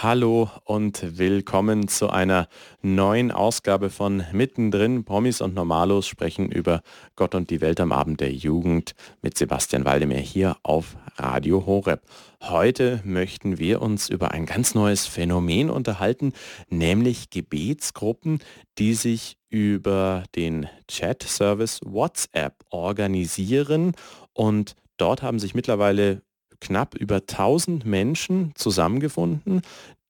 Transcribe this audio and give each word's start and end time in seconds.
Hallo 0.00 0.48
und 0.62 1.18
willkommen 1.18 1.88
zu 1.88 2.08
einer 2.08 2.46
neuen 2.82 3.32
Ausgabe 3.32 3.90
von 3.90 4.22
Mittendrin. 4.30 5.02
Promis 5.02 5.40
und 5.40 5.56
Normalos 5.56 6.06
sprechen 6.06 6.52
über 6.52 6.82
Gott 7.16 7.34
und 7.34 7.50
die 7.50 7.60
Welt 7.60 7.80
am 7.80 7.90
Abend 7.90 8.20
der 8.20 8.32
Jugend 8.32 8.94
mit 9.22 9.36
Sebastian 9.36 9.84
Waldemar 9.84 10.18
hier 10.18 10.56
auf 10.62 10.96
Radio 11.16 11.66
Horeb. 11.66 12.02
Heute 12.40 13.00
möchten 13.04 13.58
wir 13.58 13.82
uns 13.82 14.08
über 14.08 14.30
ein 14.30 14.46
ganz 14.46 14.76
neues 14.76 15.04
Phänomen 15.06 15.68
unterhalten, 15.68 16.32
nämlich 16.68 17.30
Gebetsgruppen, 17.30 18.38
die 18.78 18.94
sich 18.94 19.36
über 19.48 20.22
den 20.36 20.68
Chat-Service 20.86 21.80
WhatsApp 21.84 22.54
organisieren 22.70 23.96
und 24.32 24.76
Dort 24.98 25.22
haben 25.22 25.38
sich 25.38 25.54
mittlerweile 25.54 26.22
knapp 26.60 26.94
über 26.94 27.16
1000 27.16 27.84
Menschen 27.84 28.52
zusammengefunden, 28.54 29.62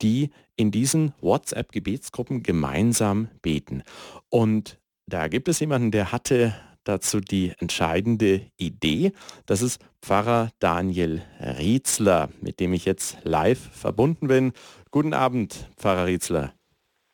die 0.02 0.30
in 0.56 0.70
diesen 0.70 1.12
WhatsApp-Gebetsgruppen 1.20 2.42
gemeinsam 2.42 3.28
beten. 3.42 3.82
Und 4.28 4.78
da 5.06 5.28
gibt 5.28 5.48
es 5.48 5.60
jemanden, 5.60 5.90
der 5.90 6.12
hatte 6.12 6.54
dazu 6.84 7.20
die 7.20 7.52
entscheidende 7.58 8.42
Idee. 8.56 9.12
Das 9.46 9.62
ist 9.62 9.80
Pfarrer 10.02 10.50
Daniel 10.58 11.22
Rietzler, 11.40 12.30
mit 12.40 12.60
dem 12.60 12.72
ich 12.72 12.84
jetzt 12.84 13.18
live 13.24 13.70
verbunden 13.72 14.28
bin. 14.28 14.52
Guten 14.90 15.14
Abend, 15.14 15.68
Pfarrer 15.76 16.06
Rietzler. 16.06 16.54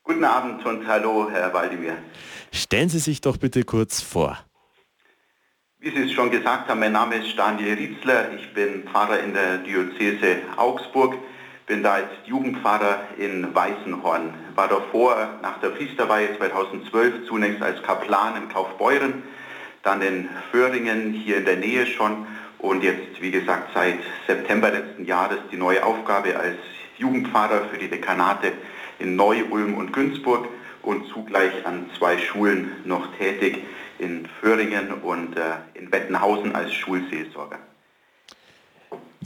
Guten 0.04 0.24
Abend 0.24 0.64
und 0.64 0.86
hallo, 0.86 1.28
Herr 1.30 1.52
Waldemir. 1.52 1.96
Stellen 2.52 2.88
Sie 2.88 2.98
sich 2.98 3.20
doch 3.20 3.36
bitte 3.36 3.64
kurz 3.64 4.00
vor. 4.00 4.38
Wie 5.84 5.90
Sie 5.90 6.04
es 6.04 6.12
schon 6.12 6.30
gesagt 6.30 6.70
haben, 6.70 6.80
mein 6.80 6.92
Name 6.92 7.16
ist 7.16 7.38
Daniel 7.38 7.74
Rietzler. 7.74 8.32
Ich 8.32 8.54
bin 8.54 8.84
Pfarrer 8.84 9.20
in 9.20 9.34
der 9.34 9.58
Diözese 9.58 10.38
Augsburg, 10.56 11.14
bin 11.66 11.82
da 11.82 11.96
als 11.96 12.08
Jugendpfarrer 12.24 13.00
in 13.18 13.54
Weißenhorn. 13.54 14.32
War 14.54 14.68
davor 14.68 15.28
nach 15.42 15.60
der 15.60 15.68
Priesterweihe 15.68 16.34
2012 16.38 17.26
zunächst 17.28 17.62
als 17.62 17.82
Kaplan 17.82 18.34
in 18.42 18.48
Kaufbeuren, 18.48 19.24
dann 19.82 20.00
in 20.00 20.30
Föhringen 20.50 21.12
hier 21.12 21.36
in 21.36 21.44
der 21.44 21.56
Nähe 21.56 21.84
schon 21.84 22.28
und 22.56 22.82
jetzt, 22.82 23.20
wie 23.20 23.30
gesagt, 23.30 23.68
seit 23.74 23.98
September 24.26 24.70
letzten 24.70 25.04
Jahres 25.04 25.36
die 25.52 25.58
neue 25.58 25.84
Aufgabe 25.84 26.34
als 26.34 26.56
Jugendpfarrer 26.96 27.66
für 27.70 27.76
die 27.76 27.88
Dekanate 27.88 28.52
in 29.00 29.16
Neu-Ulm 29.16 29.74
und 29.74 29.92
Günzburg 29.92 30.48
und 30.80 31.08
zugleich 31.08 31.66
an 31.66 31.90
zwei 31.98 32.16
Schulen 32.16 32.72
noch 32.86 33.06
tätig 33.18 33.58
in 33.98 34.26
Föhringen 34.40 34.92
und 35.02 35.36
äh, 35.36 35.54
in 35.74 35.90
Bettenhausen 35.90 36.54
als 36.54 36.72
Schulseelsorger. 36.72 37.58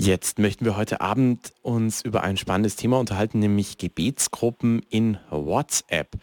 Jetzt 0.01 0.39
möchten 0.39 0.65
wir 0.65 0.77
heute 0.77 1.01
Abend 1.01 1.53
uns 1.63 2.03
über 2.03 2.23
ein 2.23 2.37
spannendes 2.37 2.77
Thema 2.77 3.01
unterhalten, 3.01 3.41
nämlich 3.41 3.79
Gebetsgruppen 3.79 4.81
in 4.89 5.19
WhatsApp. 5.31 6.17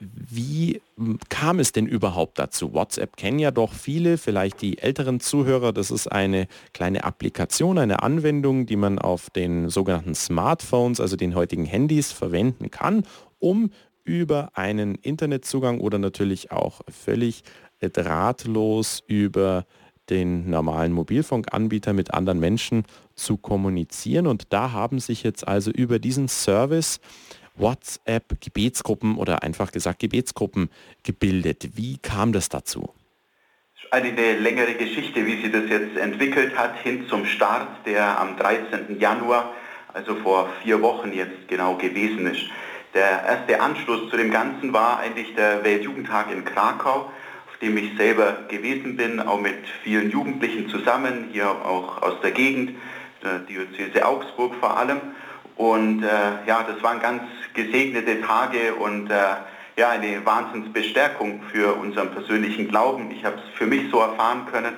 Wie 0.00 0.82
kam 1.28 1.60
es 1.60 1.70
denn 1.70 1.86
überhaupt 1.86 2.40
dazu? 2.40 2.74
WhatsApp 2.74 3.16
kennen 3.16 3.38
ja 3.38 3.52
doch 3.52 3.72
viele, 3.72 4.18
vielleicht 4.18 4.60
die 4.62 4.78
älteren 4.78 5.20
Zuhörer. 5.20 5.72
Das 5.72 5.92
ist 5.92 6.10
eine 6.10 6.48
kleine 6.72 7.04
Applikation, 7.04 7.78
eine 7.78 8.02
Anwendung, 8.02 8.66
die 8.66 8.76
man 8.76 8.98
auf 8.98 9.30
den 9.30 9.68
sogenannten 9.68 10.16
Smartphones, 10.16 11.00
also 11.00 11.14
den 11.14 11.36
heutigen 11.36 11.66
Handys, 11.66 12.10
verwenden 12.10 12.72
kann, 12.72 13.04
um 13.38 13.70
über 14.04 14.50
einen 14.54 14.96
Internetzugang 14.96 15.80
oder 15.80 15.98
natürlich 15.98 16.50
auch 16.50 16.82
völlig 16.88 17.42
drahtlos 17.88 19.02
über 19.06 19.64
den 20.10 20.50
normalen 20.50 20.92
Mobilfunkanbieter 20.92 21.92
mit 21.92 22.12
anderen 22.12 22.40
Menschen 22.40 22.84
zu 23.14 23.36
kommunizieren. 23.36 24.26
Und 24.26 24.52
da 24.52 24.72
haben 24.72 24.98
sich 24.98 25.22
jetzt 25.22 25.46
also 25.46 25.70
über 25.70 25.98
diesen 25.98 26.28
Service 26.28 27.00
WhatsApp 27.56 28.40
Gebetsgruppen 28.40 29.16
oder 29.16 29.42
einfach 29.42 29.72
gesagt 29.72 30.00
Gebetsgruppen 30.00 30.68
gebildet. 31.02 31.70
Wie 31.74 31.98
kam 31.98 32.32
das 32.32 32.48
dazu? 32.48 32.90
Eine 33.90 34.38
längere 34.38 34.74
Geschichte, 34.74 35.24
wie 35.24 35.40
sie 35.40 35.52
das 35.52 35.68
jetzt 35.68 35.96
entwickelt 35.96 36.58
hat, 36.58 36.76
hin 36.82 37.06
zum 37.08 37.24
Start, 37.26 37.86
der 37.86 38.18
am 38.18 38.36
13. 38.36 38.98
Januar, 38.98 39.52
also 39.92 40.16
vor 40.16 40.48
vier 40.62 40.82
Wochen 40.82 41.12
jetzt 41.12 41.46
genau 41.46 41.76
gewesen 41.76 42.26
ist. 42.26 42.42
Der 42.92 43.24
erste 43.24 43.60
Anschluss 43.60 44.10
zu 44.10 44.16
dem 44.16 44.32
Ganzen 44.32 44.72
war 44.72 44.98
eigentlich 44.98 45.34
der 45.36 45.62
Weltjugendtag 45.62 46.32
in 46.32 46.44
Krakau, 46.44 47.10
dem 47.64 47.78
ich 47.78 47.96
selber 47.96 48.36
gewesen 48.48 48.96
bin, 48.96 49.20
auch 49.20 49.40
mit 49.40 49.56
vielen 49.82 50.10
Jugendlichen 50.10 50.68
zusammen, 50.68 51.30
hier 51.32 51.48
auch 51.48 52.02
aus 52.02 52.20
der 52.22 52.32
Gegend, 52.32 52.76
der 53.22 53.38
Diözese 53.38 54.06
Augsburg 54.06 54.54
vor 54.60 54.76
allem. 54.76 55.00
Und 55.56 56.02
äh, 56.02 56.08
ja, 56.46 56.62
das 56.62 56.82
waren 56.82 57.00
ganz 57.00 57.22
gesegnete 57.54 58.20
Tage 58.20 58.74
und 58.74 59.10
äh, 59.10 59.14
ja, 59.76 59.90
eine 59.90 60.24
Wahnsinnsbestärkung 60.24 61.42
für 61.50 61.74
unseren 61.74 62.10
persönlichen 62.10 62.68
Glauben. 62.68 63.10
Ich 63.10 63.24
habe 63.24 63.36
es 63.36 63.58
für 63.58 63.66
mich 63.66 63.90
so 63.90 63.98
erfahren 64.00 64.46
können 64.52 64.74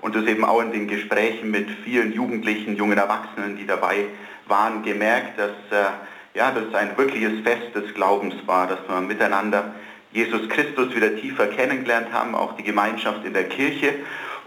und 0.00 0.16
das 0.16 0.24
eben 0.24 0.44
auch 0.44 0.62
in 0.62 0.72
den 0.72 0.88
Gesprächen 0.88 1.50
mit 1.50 1.68
vielen 1.84 2.12
Jugendlichen, 2.12 2.74
jungen 2.74 2.96
Erwachsenen, 2.96 3.56
die 3.56 3.66
dabei 3.66 4.06
waren, 4.46 4.82
gemerkt, 4.82 5.38
dass 5.38 5.50
äh, 5.70 5.90
ja, 6.34 6.52
das 6.52 6.74
ein 6.74 6.96
wirkliches 6.96 7.40
Fest 7.42 7.74
des 7.74 7.92
Glaubens 7.92 8.34
war, 8.46 8.66
dass 8.66 8.80
man 8.88 9.06
miteinander 9.06 9.74
Jesus 10.12 10.48
Christus 10.48 10.94
wieder 10.94 11.16
tiefer 11.16 11.46
kennengelernt 11.46 12.12
haben, 12.12 12.34
auch 12.34 12.56
die 12.56 12.64
Gemeinschaft 12.64 13.24
in 13.24 13.32
der 13.32 13.48
Kirche. 13.48 13.94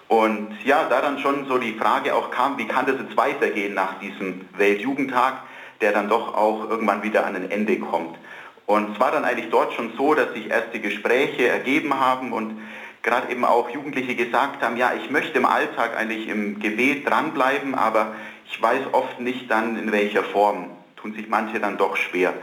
Und 0.08 0.58
ja, 0.66 0.86
da 0.90 1.02
dann 1.02 1.20
schon 1.20 1.48
so 1.48 1.58
die 1.58 1.74
Frage 1.74 2.14
auch 2.16 2.32
kam, 2.32 2.58
wie 2.58 2.68
kann 2.68 2.86
das 2.86 2.96
jetzt 3.00 3.16
weitergehen 3.16 3.74
nach 3.74 4.00
diesem 4.00 4.42
Weltjugendtag, 4.58 5.36
der 5.82 5.92
dann 5.94 6.10
doch 6.10 6.36
auch 6.36 6.70
irgendwann 6.70 7.04
wieder 7.04 7.26
an 7.26 7.36
ein 7.36 7.50
Ende 7.50 7.80
kommt. 7.80 8.18
Und 8.66 8.94
es 8.94 9.00
war 9.00 9.12
dann 9.12 9.26
eigentlich 9.26 9.50
dort 9.50 9.74
schon 9.74 9.94
so, 9.98 10.14
dass 10.14 10.34
sich 10.34 10.50
erste 10.50 10.80
Gespräche 10.80 11.48
ergeben 11.48 12.00
haben 12.00 12.32
und 12.32 12.62
gerade 13.02 13.32
eben 13.32 13.44
auch 13.44 13.70
Jugendliche 13.70 14.16
gesagt 14.16 14.62
haben, 14.62 14.78
ja, 14.78 14.94
ich 14.94 15.10
möchte 15.10 15.38
im 15.38 15.46
Alltag 15.46 15.98
eigentlich 15.98 16.28
im 16.28 16.60
Gebet 16.60 17.10
dranbleiben, 17.10 17.76
aber 17.76 18.16
ich 18.50 18.62
weiß 18.62 18.94
oft 18.94 19.20
nicht 19.20 19.52
dann 19.52 19.78
in 19.78 19.92
welcher 19.92 20.24
Form. 20.24 20.70
Tun 20.96 21.14
sich 21.14 21.28
manche 21.28 21.60
dann 21.60 21.78
doch 21.78 21.98
schwer. 21.98 22.34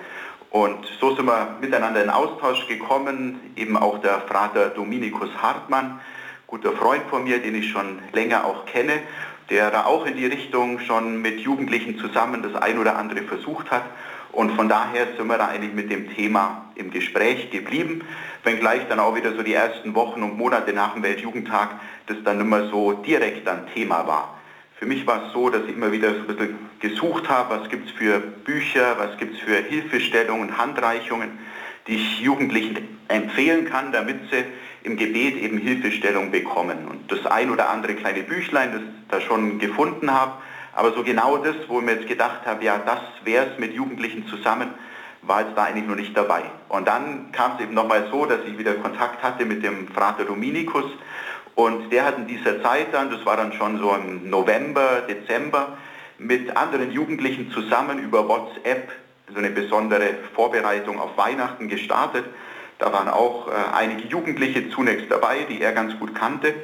Und 0.51 0.85
so 1.01 1.15
sind 1.15 1.27
wir 1.27 1.57
miteinander 1.61 2.03
in 2.03 2.11
Austausch 2.11 2.67
gekommen, 2.67 3.53
eben 3.55 3.77
auch 3.77 3.99
der 3.99 4.21
Frater 4.23 4.71
Dominikus 4.71 5.31
Hartmann, 5.41 6.01
guter 6.49 6.73
Freund 6.73 7.05
von 7.09 7.23
mir, 7.23 7.41
den 7.41 7.55
ich 7.55 7.71
schon 7.71 8.01
länger 8.13 8.45
auch 8.45 8.67
kenne, 8.67 9.01
der 9.49 9.71
da 9.71 9.85
auch 9.85 10.07
in 10.07 10.17
die 10.17 10.27
Richtung 10.27 10.81
schon 10.81 11.23
mit 11.23 11.41
Jugendlichen 11.41 11.99
zusammen 11.99 12.43
das 12.43 12.61
ein 12.61 12.79
oder 12.79 12.97
andere 12.97 13.23
versucht 13.23 13.71
hat. 13.71 13.85
Und 14.33 14.51
von 14.53 14.69
daher 14.69 15.07
sind 15.17 15.29
wir 15.29 15.39
da 15.39 15.49
eigentlich 15.49 15.73
mit 15.73 15.91
dem 15.91 16.13
Thema 16.15 16.67
im 16.75 16.91
Gespräch 16.91 17.51
geblieben, 17.51 18.03
wenngleich 18.43 18.83
dann 18.89 18.99
auch 18.99 19.15
wieder 19.15 19.35
so 19.35 19.43
die 19.43 19.55
ersten 19.55 19.95
Wochen 19.95 20.23
und 20.23 20.37
Monate 20.37 20.73
nach 20.73 20.95
dem 20.95 21.03
Weltjugendtag 21.05 21.71
das 22.07 22.17
dann 22.25 22.49
mehr 22.49 22.69
so 22.71 22.93
direkt 22.93 23.47
ein 23.49 23.69
Thema 23.73 24.07
war. 24.07 24.40
Für 24.81 24.87
mich 24.87 25.07
war 25.07 25.27
es 25.27 25.35
so, 25.35 25.51
dass 25.51 25.65
ich 25.65 25.77
immer 25.77 25.93
wieder 25.93 26.15
so 26.15 26.21
ein 26.21 26.27
bisschen 26.27 26.59
gesucht 26.81 27.29
habe, 27.29 27.61
was 27.61 27.69
gibt 27.69 27.91
es 27.91 27.93
für 27.93 28.19
Bücher, 28.19 28.97
was 28.97 29.19
gibt 29.19 29.35
es 29.35 29.41
für 29.41 29.57
Hilfestellungen, 29.57 30.57
Handreichungen, 30.57 31.39
die 31.87 31.97
ich 31.97 32.21
Jugendlichen 32.21 32.99
empfehlen 33.09 33.67
kann, 33.67 33.93
damit 33.93 34.31
sie 34.31 34.43
im 34.83 34.97
Gebet 34.97 35.37
eben 35.37 35.59
Hilfestellung 35.59 36.31
bekommen. 36.31 36.89
Und 36.89 37.13
das 37.13 37.27
ein 37.27 37.51
oder 37.51 37.69
andere 37.69 37.95
kleine 37.95 38.23
Büchlein, 38.23 38.73
das 38.73 38.81
ich 38.81 39.09
da 39.11 39.21
schon 39.21 39.59
gefunden 39.59 40.11
habe, 40.15 40.33
aber 40.73 40.95
so 40.95 41.03
genau 41.03 41.37
das, 41.37 41.57
wo 41.69 41.81
ich 41.81 41.85
mir 41.85 41.97
jetzt 41.97 42.09
gedacht 42.09 42.47
habe, 42.47 42.65
ja, 42.65 42.79
das 42.79 43.01
wäre 43.23 43.51
es 43.53 43.59
mit 43.59 43.75
Jugendlichen 43.75 44.29
zusammen, 44.29 44.71
war 45.21 45.43
jetzt 45.43 45.59
da 45.59 45.65
eigentlich 45.65 45.87
noch 45.87 45.97
nicht 45.97 46.17
dabei. 46.17 46.45
Und 46.71 46.89
dann 46.89 47.33
kam 47.33 47.57
es 47.57 47.65
eben 47.65 47.75
nochmal 47.75 48.09
so, 48.11 48.25
dass 48.25 48.39
ich 48.47 48.57
wieder 48.57 48.73
Kontakt 48.77 49.23
hatte 49.23 49.45
mit 49.45 49.63
dem 49.63 49.89
Frater 49.89 50.25
Dominikus, 50.25 50.87
und 51.61 51.91
der 51.91 52.07
hat 52.07 52.17
in 52.17 52.27
dieser 52.27 52.63
Zeit 52.63 52.89
dann, 52.93 53.11
das 53.11 53.25
war 53.27 53.37
dann 53.37 53.53
schon 53.53 53.79
so 53.79 53.95
im 53.95 54.31
November, 54.31 55.03
Dezember, 55.07 55.77
mit 56.17 56.57
anderen 56.57 56.91
Jugendlichen 56.91 57.51
zusammen 57.51 57.99
über 57.99 58.27
WhatsApp 58.29 58.91
so 59.31 59.39
eine 59.39 59.51
besondere 59.51 60.15
Vorbereitung 60.35 60.99
auf 60.99 61.17
Weihnachten 61.19 61.69
gestartet. 61.69 62.25
Da 62.79 62.93
waren 62.93 63.09
auch 63.09 63.49
äh, 63.49 63.51
einige 63.75 64.09
Jugendliche 64.09 64.71
zunächst 64.71 65.11
dabei, 65.11 65.47
die 65.49 65.61
er 65.61 65.73
ganz 65.73 65.99
gut 65.99 66.15
kannte. 66.15 66.55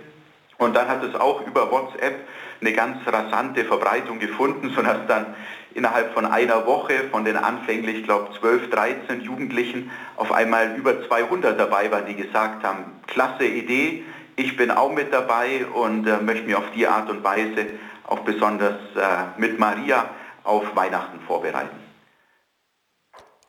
Und 0.56 0.74
dann 0.74 0.88
hat 0.88 1.04
es 1.04 1.14
auch 1.14 1.46
über 1.46 1.70
WhatsApp 1.70 2.14
eine 2.62 2.72
ganz 2.72 2.96
rasante 3.06 3.66
Verbreitung 3.66 4.18
gefunden, 4.18 4.70
sodass 4.74 5.06
dann 5.06 5.34
innerhalb 5.74 6.14
von 6.14 6.24
einer 6.24 6.66
Woche 6.66 7.04
von 7.10 7.26
den 7.26 7.36
anfänglich, 7.36 7.98
ich 7.98 8.04
glaube 8.04 8.30
12, 8.40 8.70
13 8.70 9.20
Jugendlichen 9.20 9.90
auf 10.16 10.32
einmal 10.32 10.74
über 10.74 11.06
200 11.06 11.60
dabei 11.60 11.90
waren, 11.90 12.06
die 12.06 12.16
gesagt 12.16 12.64
haben, 12.64 12.98
klasse 13.06 13.44
Idee, 13.44 14.02
ich 14.36 14.56
bin 14.56 14.70
auch 14.70 14.92
mit 14.92 15.12
dabei 15.12 15.66
und 15.66 16.06
äh, 16.06 16.20
möchte 16.20 16.44
mich 16.44 16.54
auf 16.54 16.70
die 16.74 16.86
Art 16.86 17.10
und 17.10 17.24
Weise 17.24 17.66
auch 18.06 18.20
besonders 18.20 18.78
äh, 18.94 19.40
mit 19.40 19.58
Maria 19.58 20.10
auf 20.44 20.76
Weihnachten 20.76 21.20
vorbereiten. 21.26 21.76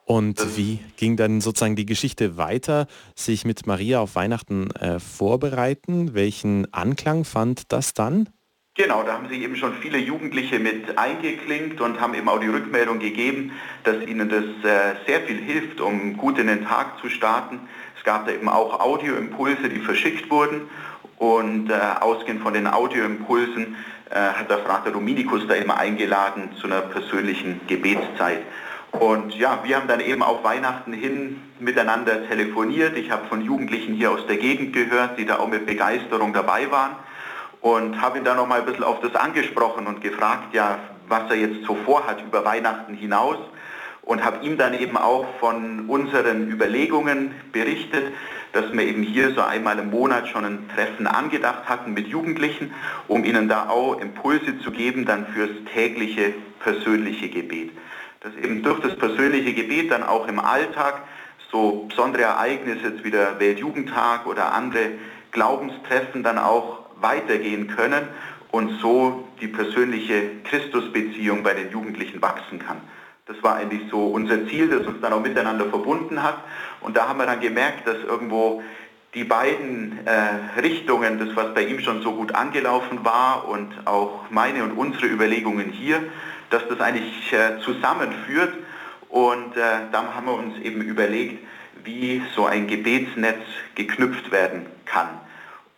Und 0.06 0.56
wie 0.56 0.80
ging 0.96 1.18
dann 1.18 1.42
sozusagen 1.42 1.76
die 1.76 1.86
Geschichte 1.86 2.38
weiter, 2.38 2.88
sich 3.14 3.44
mit 3.44 3.68
Maria 3.68 4.00
auf 4.00 4.16
Weihnachten 4.16 4.72
äh, 4.72 5.02
vorbereiten? 5.02 6.14
Welchen 6.14 6.74
Anklang 6.74 7.26
fand 7.26 7.74
das 7.74 7.94
dann? 7.94 8.30
Genau, 8.78 9.02
da 9.04 9.14
haben 9.14 9.28
sich 9.28 9.42
eben 9.42 9.56
schon 9.56 9.74
viele 9.82 9.98
Jugendliche 9.98 10.60
mit 10.60 11.00
eingeklinkt 11.00 11.82
und 11.82 12.00
haben 12.00 12.14
eben 12.14 12.30
auch 12.30 12.40
die 12.40 12.48
Rückmeldung 12.48 13.00
gegeben, 13.00 13.52
dass 13.84 14.06
ihnen 14.06 14.30
das 14.30 14.44
äh, 14.44 14.96
sehr 15.08 15.22
viel 15.22 15.42
hilft, 15.42 15.82
um 15.82 16.16
gut 16.16 16.38
in 16.38 16.46
den 16.46 16.64
Tag 16.64 17.00
zu 17.02 17.10
starten. 17.10 17.60
Gab 18.08 18.26
da 18.26 18.32
eben 18.32 18.48
auch 18.48 18.80
Audioimpulse, 18.80 19.68
die 19.68 19.82
verschickt 19.82 20.32
wurden 20.32 20.70
und 21.18 21.70
äh, 21.70 21.74
ausgehend 22.00 22.42
von 22.42 22.54
den 22.54 22.66
Audioimpulsen 22.66 23.76
äh, 24.10 24.16
hat 24.16 24.50
der 24.50 24.60
Frater 24.60 24.92
Dominikus 24.92 25.46
da 25.46 25.56
eben 25.56 25.72
eingeladen 25.72 26.52
zu 26.56 26.68
einer 26.68 26.80
persönlichen 26.84 27.60
Gebetszeit. 27.68 28.44
Und 28.94 29.36
ja, 29.36 29.60
wir 29.66 29.76
haben 29.76 29.90
dann 29.90 30.00
eben 30.00 30.24
auf 30.24 30.42
Weihnachten 30.46 30.94
hin 30.94 31.42
miteinander 31.60 32.26
telefoniert. 32.30 32.96
Ich 32.98 33.12
habe 33.12 33.28
von 33.28 33.42
Jugendlichen 33.42 33.94
hier 33.94 34.12
aus 34.12 34.26
der 34.26 34.38
Gegend 34.38 34.72
gehört, 34.72 35.20
die 35.20 35.26
da 35.26 35.40
auch 35.40 35.50
mit 35.50 35.66
Begeisterung 35.66 36.32
dabei 36.32 36.72
waren 36.72 36.96
und 37.60 38.02
habe 38.02 38.20
ihn 38.20 38.24
dann 38.24 38.38
noch 38.38 38.48
mal 38.48 38.62
ein 38.62 38.66
bisschen 38.66 38.86
auf 38.86 39.02
das 39.02 39.16
angesprochen 39.16 39.86
und 39.86 40.00
gefragt, 40.00 40.54
ja, 40.54 40.80
was 41.10 41.30
er 41.30 41.36
jetzt 41.36 41.66
so 41.66 41.76
vorhat 41.76 42.24
über 42.26 42.46
Weihnachten 42.46 42.94
hinaus 42.94 43.38
und 44.08 44.24
habe 44.24 44.46
ihm 44.46 44.58
dann 44.58 44.74
eben 44.74 44.96
auch 44.96 45.26
von 45.40 45.90
unseren 45.90 46.50
Überlegungen 46.50 47.36
berichtet, 47.52 48.14
dass 48.54 48.72
wir 48.72 48.84
eben 48.84 49.04
hier 49.04 49.34
so 49.34 49.42
einmal 49.42 49.78
im 49.80 49.90
Monat 49.90 50.30
schon 50.30 50.46
ein 50.46 50.70
Treffen 50.74 51.08
angedacht 51.08 51.68
hatten 51.68 51.94
mit 51.94 52.08
Jugendlichen, 52.08 52.74
um 53.10 53.26
ihnen 53.26 53.50
da 53.50 53.68
auch 53.68 54.00
Impulse 54.00 54.60
zu 54.60 54.72
geben 54.72 55.06
dann 55.06 55.28
fürs 55.28 55.50
tägliche 55.74 56.34
persönliche 56.62 57.28
Gebet. 57.28 57.72
Dass 58.22 58.34
eben 58.36 58.64
durch 58.64 58.80
das 58.80 58.96
persönliche 58.96 59.54
Gebet 59.54 59.92
dann 59.92 60.04
auch 60.04 60.28
im 60.30 60.40
Alltag 60.40 61.02
so 61.52 61.86
besondere 61.90 62.24
Ereignisse 62.24 62.88
jetzt 62.88 63.04
wie 63.04 63.12
der 63.12 63.40
Weltjugendtag 63.40 64.26
oder 64.26 64.54
andere 64.54 64.92
Glaubenstreffen 65.32 66.24
dann 66.24 66.38
auch 66.38 66.80
weitergehen 67.02 67.68
können 67.68 68.08
und 68.52 68.80
so 68.80 69.28
die 69.42 69.48
persönliche 69.48 70.30
Christusbeziehung 70.46 71.44
bei 71.44 71.54
den 71.54 71.72
Jugendlichen 71.72 72.22
wachsen 72.22 72.60
kann. 72.60 72.82
Das 73.28 73.42
war 73.44 73.56
eigentlich 73.58 73.82
so 73.92 74.08
unser 74.08 74.48
Ziel, 74.48 74.70
das 74.70 74.88
uns 74.88 75.02
dann 75.02 75.12
auch 75.12 75.22
miteinander 75.22 75.66
verbunden 75.66 76.24
hat. 76.24 76.38
Und 76.80 76.96
da 76.96 77.10
haben 77.10 77.20
wir 77.20 77.26
dann 77.26 77.42
gemerkt, 77.42 77.86
dass 77.86 77.98
irgendwo 77.98 78.64
die 79.14 79.24
beiden 79.26 80.06
äh, 80.06 80.60
Richtungen, 80.62 81.20
das 81.20 81.36
was 81.36 81.54
bei 81.54 81.64
ihm 81.64 81.80
schon 81.80 82.02
so 82.02 82.14
gut 82.14 82.36
angelaufen 82.36 83.04
war 83.04 83.48
und 83.48 83.74
auch 83.86 84.30
meine 84.30 84.64
und 84.64 84.72
unsere 84.72 85.08
Überlegungen 85.08 85.72
hier, 85.72 86.02
dass 86.50 86.68
das 86.70 86.80
eigentlich 86.80 87.34
äh, 87.34 87.60
zusammenführt. 87.64 88.54
Und 89.10 89.58
äh, 89.58 89.62
dann 89.92 90.16
haben 90.16 90.26
wir 90.26 90.34
uns 90.34 90.58
eben 90.60 90.82
überlegt, 90.82 91.46
wie 91.84 92.22
so 92.36 92.46
ein 92.46 92.68
Gebetsnetz 92.68 93.42
geknüpft 93.76 94.32
werden 94.32 94.66
kann. 94.86 95.10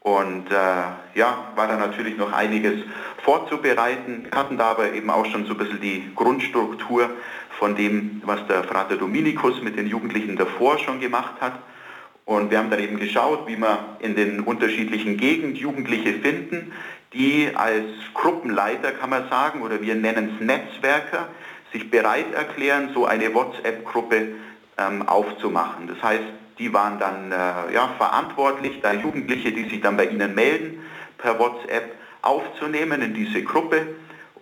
Und 0.02 0.50
äh, 0.50 1.20
ja, 1.20 1.52
war 1.56 1.68
da 1.68 1.76
natürlich 1.76 2.18
noch 2.18 2.32
einiges 2.32 2.76
vorzubereiten. 3.24 4.28
Wir 4.30 4.40
hatten 4.40 4.58
da 4.58 4.72
aber 4.72 4.94
eben 4.94 5.10
auch 5.10 5.26
schon 5.26 5.46
so 5.46 5.52
ein 5.52 5.58
bisschen 5.58 5.82
die 5.82 6.12
Grundstruktur 6.16 7.10
von 7.58 7.76
dem, 7.76 8.22
was 8.26 8.46
der 8.48 8.64
Frater 8.64 8.96
Dominikus 8.96 9.62
mit 9.62 9.78
den 9.78 9.88
Jugendlichen 9.88 10.38
davor 10.38 10.78
schon 10.80 11.02
gemacht 11.02 11.42
hat. 11.42 11.60
Und 12.24 12.52
wir 12.52 12.60
haben 12.60 12.70
dann 12.70 12.80
eben 12.80 12.98
geschaut, 12.98 13.48
wie 13.48 13.58
wir 13.58 13.98
in 14.00 14.16
den 14.16 14.42
unterschiedlichen 14.42 15.18
Gegenden 15.18 15.56
Jugendliche 15.56 16.14
finden, 16.14 16.72
die 17.12 17.50
als 17.56 17.86
Gruppenleiter, 18.14 18.92
kann 18.92 19.10
man 19.10 19.28
sagen, 19.30 19.62
oder 19.64 19.82
wir 19.82 19.96
nennen 19.96 20.36
es 20.36 20.46
Netzwerker, 20.46 21.28
sich 21.74 21.90
bereit 21.90 22.32
erklären, 22.34 22.92
so 22.94 23.06
eine 23.06 23.34
WhatsApp-Gruppe 23.34 24.36
ähm, 24.78 25.08
aufzumachen. 25.08 25.88
Das 25.88 26.02
heißt, 26.02 26.24
die 26.60 26.74
waren 26.74 27.00
dann 27.00 27.32
äh, 27.32 27.74
ja, 27.74 27.94
verantwortlich, 27.98 28.82
da 28.82 28.94
Jugendliche, 28.94 29.52
die 29.52 29.70
sich 29.70 29.82
dann 29.82 29.98
bei 29.98 30.06
ihnen 30.06 30.36
melden, 30.36 30.82
per 31.18 31.40
WhatsApp 31.40 31.96
aufzunehmen 32.22 33.02
in 33.02 33.14
diese 33.14 33.42
Gruppe 33.44 33.96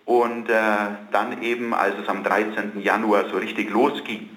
und 0.06 0.50
äh, 0.50 0.54
dann 1.12 1.44
eben, 1.44 1.74
als 1.74 1.96
es 2.02 2.10
am 2.10 2.24
13. 2.24 2.82
Januar 2.82 3.30
so 3.30 3.38
richtig 3.38 3.70
losging, 3.70 4.30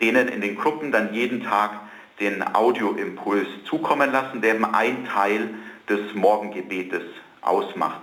denen 0.00 0.28
in 0.28 0.40
den 0.40 0.56
Gruppen 0.56 0.92
dann 0.92 1.14
jeden 1.14 1.42
Tag 1.42 1.80
den 2.20 2.42
Audioimpuls 2.42 3.48
zukommen 3.64 4.12
lassen, 4.12 4.42
der 4.42 4.54
eben 4.54 4.64
ein 4.64 5.06
Teil 5.06 5.54
des 5.88 6.14
Morgengebetes 6.14 7.02
ausmacht. 7.40 8.00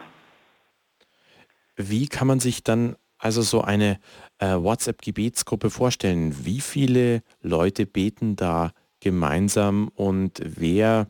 Wie 1.75 2.07
kann 2.07 2.27
man 2.27 2.39
sich 2.39 2.63
dann 2.63 2.95
also 3.17 3.41
so 3.41 3.61
eine 3.61 3.99
äh, 4.39 4.55
WhatsApp-Gebetsgruppe 4.55 5.69
vorstellen? 5.69 6.45
Wie 6.45 6.61
viele 6.61 7.21
Leute 7.41 7.85
beten 7.85 8.35
da 8.35 8.71
gemeinsam 8.99 9.89
und 9.95 10.41
wer 10.43 11.07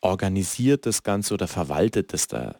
organisiert 0.00 0.86
das 0.86 1.02
Ganze 1.02 1.34
oder 1.34 1.48
verwaltet 1.48 2.12
das 2.12 2.26
da? 2.26 2.56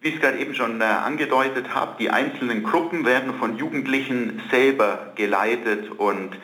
Wie 0.00 0.08
ich 0.08 0.16
es 0.16 0.20
gerade 0.20 0.38
eben 0.38 0.54
schon 0.54 0.80
äh, 0.80 0.84
angedeutet 0.84 1.74
habe, 1.74 1.96
die 1.98 2.10
einzelnen 2.10 2.62
Gruppen 2.62 3.04
werden 3.04 3.34
von 3.34 3.56
Jugendlichen 3.56 4.42
selber 4.50 5.12
geleitet 5.14 5.90
und 5.90 6.36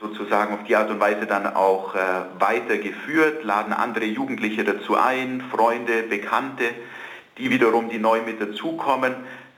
sozusagen 0.00 0.54
auf 0.54 0.64
die 0.64 0.76
Art 0.76 0.90
und 0.90 1.00
Weise 1.00 1.26
dann 1.26 1.46
auch 1.46 1.94
äh, 1.94 1.98
weitergeführt, 2.38 3.44
laden 3.44 3.72
andere 3.72 4.04
Jugendliche 4.04 4.64
dazu 4.64 4.96
ein, 4.96 5.42
Freunde, 5.50 6.02
Bekannte, 6.02 6.64
die 7.38 7.50
wiederum, 7.50 7.88
die 7.88 7.98
neu 7.98 8.22
mit 8.22 8.40
dazukommen, 8.40 9.14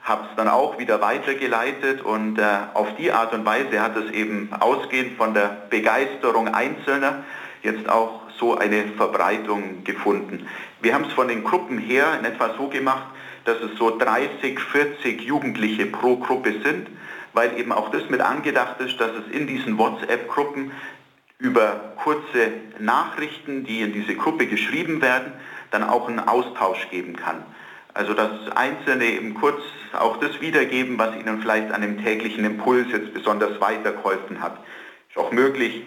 habe 0.09 0.25
es 0.29 0.37
dann 0.37 0.49
auch 0.49 0.79
wieder 0.79 1.01
weitergeleitet 1.01 2.01
und 2.01 2.39
äh, 2.39 2.43
auf 2.75 2.89
die 2.97 3.13
Art 3.13 3.35
und 3.35 3.45
Weise 3.45 3.81
hat 3.81 3.97
es 3.97 4.11
eben 4.11 4.51
ausgehend 4.59 5.17
von 5.17 5.35
der 5.35 5.67
Begeisterung 5.69 6.49
Einzelner 6.49 7.25
jetzt 7.63 7.89
auch 7.89 8.23
so 8.39 8.57
eine 8.57 8.85
Verbreitung 8.97 9.85
gefunden. 9.85 10.47
Wir 10.81 10.95
haben 10.95 11.05
es 11.05 11.13
von 11.13 11.29
den 11.29 11.45
Gruppen 11.45 11.79
her 11.79 12.17
in 12.19 12.25
etwa 12.25 12.55
so 12.57 12.69
gemacht, 12.69 13.07
dass 13.45 13.59
es 13.61 13.77
so 13.79 13.99
30, 13.99 14.59
40 14.59 15.23
Jugendliche 15.23 15.87
pro 15.87 16.17
Gruppe 16.17 16.55
sind, 16.65 16.89
weil 17.33 17.59
eben 17.59 17.73
auch 17.73 17.91
das 17.91 18.09
mit 18.09 18.21
angedacht 18.21 18.81
ist, 18.81 19.01
dass 19.01 19.11
es 19.11 19.35
in 19.35 19.47
diesen 19.47 19.79
WhatsApp-Gruppen 19.79 20.73
über 21.39 21.95
kurze 22.03 22.53
Nachrichten, 22.79 23.65
die 23.65 23.81
in 23.81 23.93
diese 23.93 24.15
Gruppe 24.17 24.47
geschrieben 24.47 25.01
werden, 25.01 25.33
dann 25.71 25.85
auch 25.85 26.09
einen 26.09 26.21
Austausch 26.21 26.89
geben 26.91 27.17
kann. 27.17 27.45
Also 27.99 28.15
dass 28.15 28.31
Einzelne 28.55 29.07
eben 29.07 29.35
kurz 29.35 29.61
auch 29.93 30.19
das 30.19 30.41
wiedergeben, 30.41 30.99
was 30.99 31.17
ihnen 31.17 31.41
vielleicht 31.43 31.73
an 31.73 31.83
dem 31.83 32.01
täglichen 32.01 32.45
Impuls 32.45 32.87
jetzt 32.93 33.13
besonders 33.13 33.61
weitergeholfen 33.61 34.41
hat. 34.41 34.57
Ist 35.09 35.19
auch 35.19 35.33
möglich, 35.33 35.83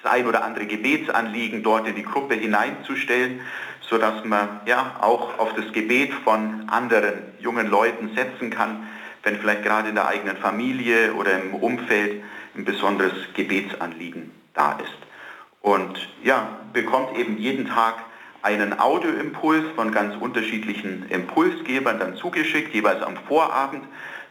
das 0.00 0.12
ein 0.12 0.28
oder 0.28 0.44
andere 0.44 0.66
Gebetsanliegen 0.66 1.64
dort 1.64 1.88
in 1.88 1.96
die 1.96 2.04
Gruppe 2.04 2.34
hineinzustellen, 2.34 3.40
sodass 3.80 4.24
man 4.24 4.60
ja 4.66 4.94
auch 5.00 5.36
auf 5.40 5.52
das 5.54 5.72
Gebet 5.72 6.14
von 6.22 6.68
anderen 6.68 7.14
jungen 7.40 7.68
Leuten 7.68 8.14
setzen 8.14 8.50
kann, 8.50 8.86
wenn 9.24 9.36
vielleicht 9.36 9.64
gerade 9.64 9.88
in 9.88 9.96
der 9.96 10.06
eigenen 10.06 10.36
Familie 10.36 11.12
oder 11.14 11.42
im 11.42 11.54
Umfeld 11.54 12.22
ein 12.54 12.64
besonderes 12.64 13.14
Gebetsanliegen 13.34 14.30
da 14.54 14.78
ist. 14.78 14.94
Und 15.60 16.08
ja, 16.22 16.60
bekommt 16.72 17.18
eben 17.18 17.36
jeden 17.36 17.66
Tag 17.66 17.96
einen 18.42 18.78
Audioimpuls 18.78 19.64
von 19.76 19.92
ganz 19.92 20.14
unterschiedlichen 20.20 21.06
Impulsgebern 21.08 21.98
dann 21.98 22.16
zugeschickt, 22.16 22.74
jeweils 22.74 23.02
am 23.02 23.16
Vorabend, 23.28 23.84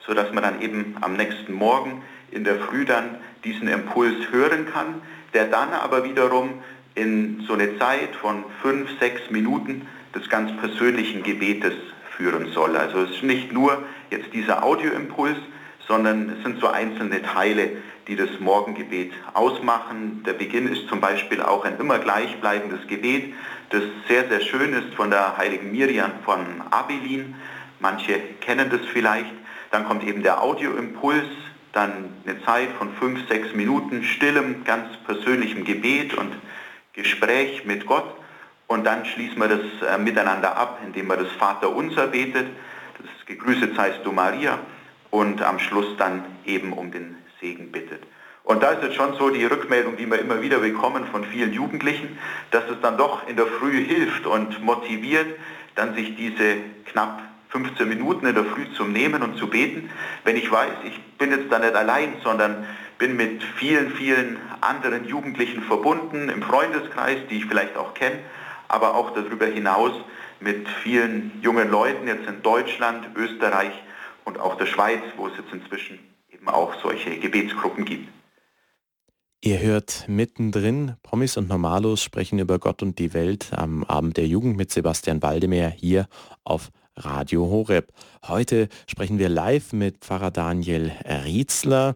sodass 0.05 0.31
man 0.33 0.43
dann 0.43 0.61
eben 0.61 0.97
am 1.01 1.13
nächsten 1.13 1.53
Morgen 1.53 2.03
in 2.31 2.43
der 2.43 2.59
Früh 2.59 2.85
dann 2.85 3.17
diesen 3.43 3.67
Impuls 3.67 4.15
hören 4.31 4.67
kann, 4.71 5.01
der 5.33 5.45
dann 5.45 5.73
aber 5.73 6.03
wiederum 6.03 6.61
in 6.95 7.43
so 7.47 7.53
eine 7.53 7.77
Zeit 7.79 8.15
von 8.15 8.43
fünf, 8.61 8.89
sechs 8.99 9.29
Minuten 9.29 9.87
des 10.13 10.29
ganz 10.29 10.51
persönlichen 10.59 11.23
Gebetes 11.23 11.73
führen 12.17 12.51
soll. 12.53 12.75
Also 12.75 12.99
es 13.03 13.11
ist 13.11 13.23
nicht 13.23 13.53
nur 13.53 13.83
jetzt 14.09 14.33
dieser 14.33 14.63
Audioimpuls, 14.63 15.37
sondern 15.87 16.29
es 16.29 16.43
sind 16.43 16.59
so 16.59 16.67
einzelne 16.67 17.21
Teile, 17.21 17.77
die 18.07 18.15
das 18.15 18.29
Morgengebet 18.39 19.13
ausmachen. 19.33 20.23
Der 20.25 20.33
Beginn 20.33 20.67
ist 20.67 20.87
zum 20.89 20.99
Beispiel 20.99 21.41
auch 21.41 21.63
ein 21.63 21.77
immer 21.79 21.99
gleichbleibendes 21.99 22.87
Gebet, 22.87 23.33
das 23.71 23.83
sehr, 24.07 24.27
sehr 24.27 24.41
schön 24.41 24.73
ist 24.73 24.93
von 24.95 25.09
der 25.09 25.37
heiligen 25.37 25.71
Miriam 25.71 26.11
von 26.25 26.61
Abelin. 26.71 27.35
Manche 27.79 28.19
kennen 28.41 28.69
das 28.69 28.81
vielleicht. 28.91 29.31
Dann 29.71 29.85
kommt 29.85 30.03
eben 30.03 30.23
der 30.23 30.41
Audioimpuls, 30.41 31.27
dann 31.71 32.13
eine 32.25 32.43
Zeit 32.43 32.69
von 32.77 32.93
fünf, 32.95 33.27
sechs 33.29 33.53
Minuten 33.53 34.03
stillem, 34.03 34.65
ganz 34.65 34.97
persönlichem 35.05 35.63
Gebet 35.63 36.13
und 36.13 36.33
Gespräch 36.93 37.65
mit 37.65 37.85
Gott. 37.85 38.13
Und 38.67 38.85
dann 38.85 39.05
schließen 39.05 39.39
wir 39.39 39.47
das 39.47 39.89
äh, 39.89 39.97
miteinander 39.97 40.57
ab, 40.57 40.79
indem 40.85 41.07
wir 41.07 41.17
das 41.17 41.31
Vaterunser 41.39 42.07
betet. 42.07 42.47
Das 42.99 43.25
Gegrüßet 43.25 43.75
seist 43.75 43.99
du 44.03 44.11
Maria. 44.11 44.59
Und 45.09 45.41
am 45.41 45.59
Schluss 45.59 45.97
dann 45.97 46.23
eben 46.45 46.73
um 46.73 46.91
den 46.91 47.17
Segen 47.39 47.71
bittet. 47.71 48.03
Und 48.43 48.63
da 48.63 48.71
ist 48.71 48.83
jetzt 48.83 48.95
schon 48.95 49.15
so 49.15 49.29
die 49.29 49.45
Rückmeldung, 49.45 49.97
die 49.97 50.09
wir 50.09 50.19
immer 50.19 50.41
wieder 50.41 50.59
bekommen 50.59 51.05
von 51.11 51.23
vielen 51.25 51.53
Jugendlichen, 51.53 52.17
dass 52.49 52.63
es 52.69 52.81
dann 52.81 52.97
doch 52.97 53.27
in 53.27 53.35
der 53.35 53.47
Früh 53.47 53.85
hilft 53.85 54.25
und 54.25 54.61
motiviert, 54.63 55.27
dann 55.75 55.95
sich 55.95 56.15
diese 56.15 56.57
knapp 56.85 57.21
15 57.49 57.87
Minuten 57.87 58.25
in 58.25 58.35
der 58.35 58.45
Früh 58.45 58.71
zu 58.75 58.85
nehmen 58.85 59.21
und 59.23 59.37
zu 59.37 59.47
beten, 59.47 59.89
wenn 60.23 60.37
ich 60.37 60.51
weiß, 60.51 60.71
ich 60.85 60.99
bin 61.17 61.31
jetzt 61.31 61.51
da 61.51 61.59
nicht 61.59 61.75
allein, 61.75 62.15
sondern 62.23 62.65
bin 62.97 63.17
mit 63.17 63.43
vielen, 63.57 63.91
vielen 63.91 64.37
anderen 64.61 65.05
Jugendlichen 65.05 65.63
verbunden, 65.63 66.29
im 66.29 66.41
Freundeskreis, 66.41 67.17
die 67.29 67.37
ich 67.37 67.45
vielleicht 67.45 67.75
auch 67.75 67.93
kenne, 67.93 68.19
aber 68.67 68.95
auch 68.95 69.11
darüber 69.11 69.45
hinaus, 69.45 69.91
mit 70.39 70.67
vielen 70.83 71.39
jungen 71.41 71.69
Leuten 71.69 72.07
jetzt 72.07 72.27
in 72.27 72.41
Deutschland, 72.41 73.07
Österreich 73.15 73.73
und 74.23 74.39
auch 74.39 74.55
der 74.57 74.65
Schweiz, 74.65 75.01
wo 75.17 75.27
es 75.27 75.33
jetzt 75.37 75.53
inzwischen 75.53 75.99
eben 76.31 76.47
auch 76.47 76.73
solche 76.81 77.17
Gebetsgruppen 77.17 77.85
gibt. 77.85 78.07
Ihr 79.43 79.59
hört 79.59 80.05
mittendrin, 80.07 80.97
Promis 81.01 81.35
und 81.35 81.49
Normalos 81.49 82.03
sprechen 82.03 82.37
über 82.37 82.59
Gott 82.59 82.83
und 82.83 82.99
die 82.99 83.15
Welt 83.15 83.47
am 83.53 83.83
Abend 83.85 84.17
der 84.17 84.27
Jugend 84.27 84.55
mit 84.55 84.71
Sebastian 84.71 85.23
Waldemar 85.23 85.71
hier 85.71 86.07
auf 86.43 86.69
Radio 86.95 87.47
Horeb. 87.49 87.91
Heute 88.27 88.69
sprechen 88.85 89.17
wir 89.17 89.29
live 89.29 89.73
mit 89.73 89.97
Pfarrer 89.97 90.29
Daniel 90.29 90.91
Rietzler, 91.25 91.95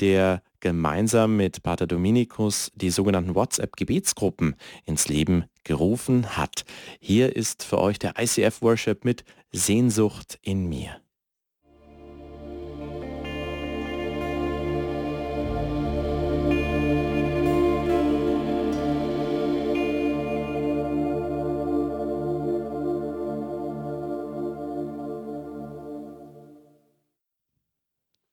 der 0.00 0.42
gemeinsam 0.60 1.34
mit 1.38 1.62
Pater 1.62 1.86
Dominikus 1.86 2.70
die 2.74 2.90
sogenannten 2.90 3.34
WhatsApp-Gebetsgruppen 3.34 4.54
ins 4.84 5.08
Leben 5.08 5.46
gerufen 5.64 6.36
hat. 6.36 6.66
Hier 7.00 7.34
ist 7.34 7.62
für 7.64 7.78
euch 7.78 7.98
der 7.98 8.20
ICF 8.20 8.60
Worship 8.60 9.06
mit 9.06 9.24
Sehnsucht 9.50 10.38
in 10.42 10.68
mir. 10.68 11.01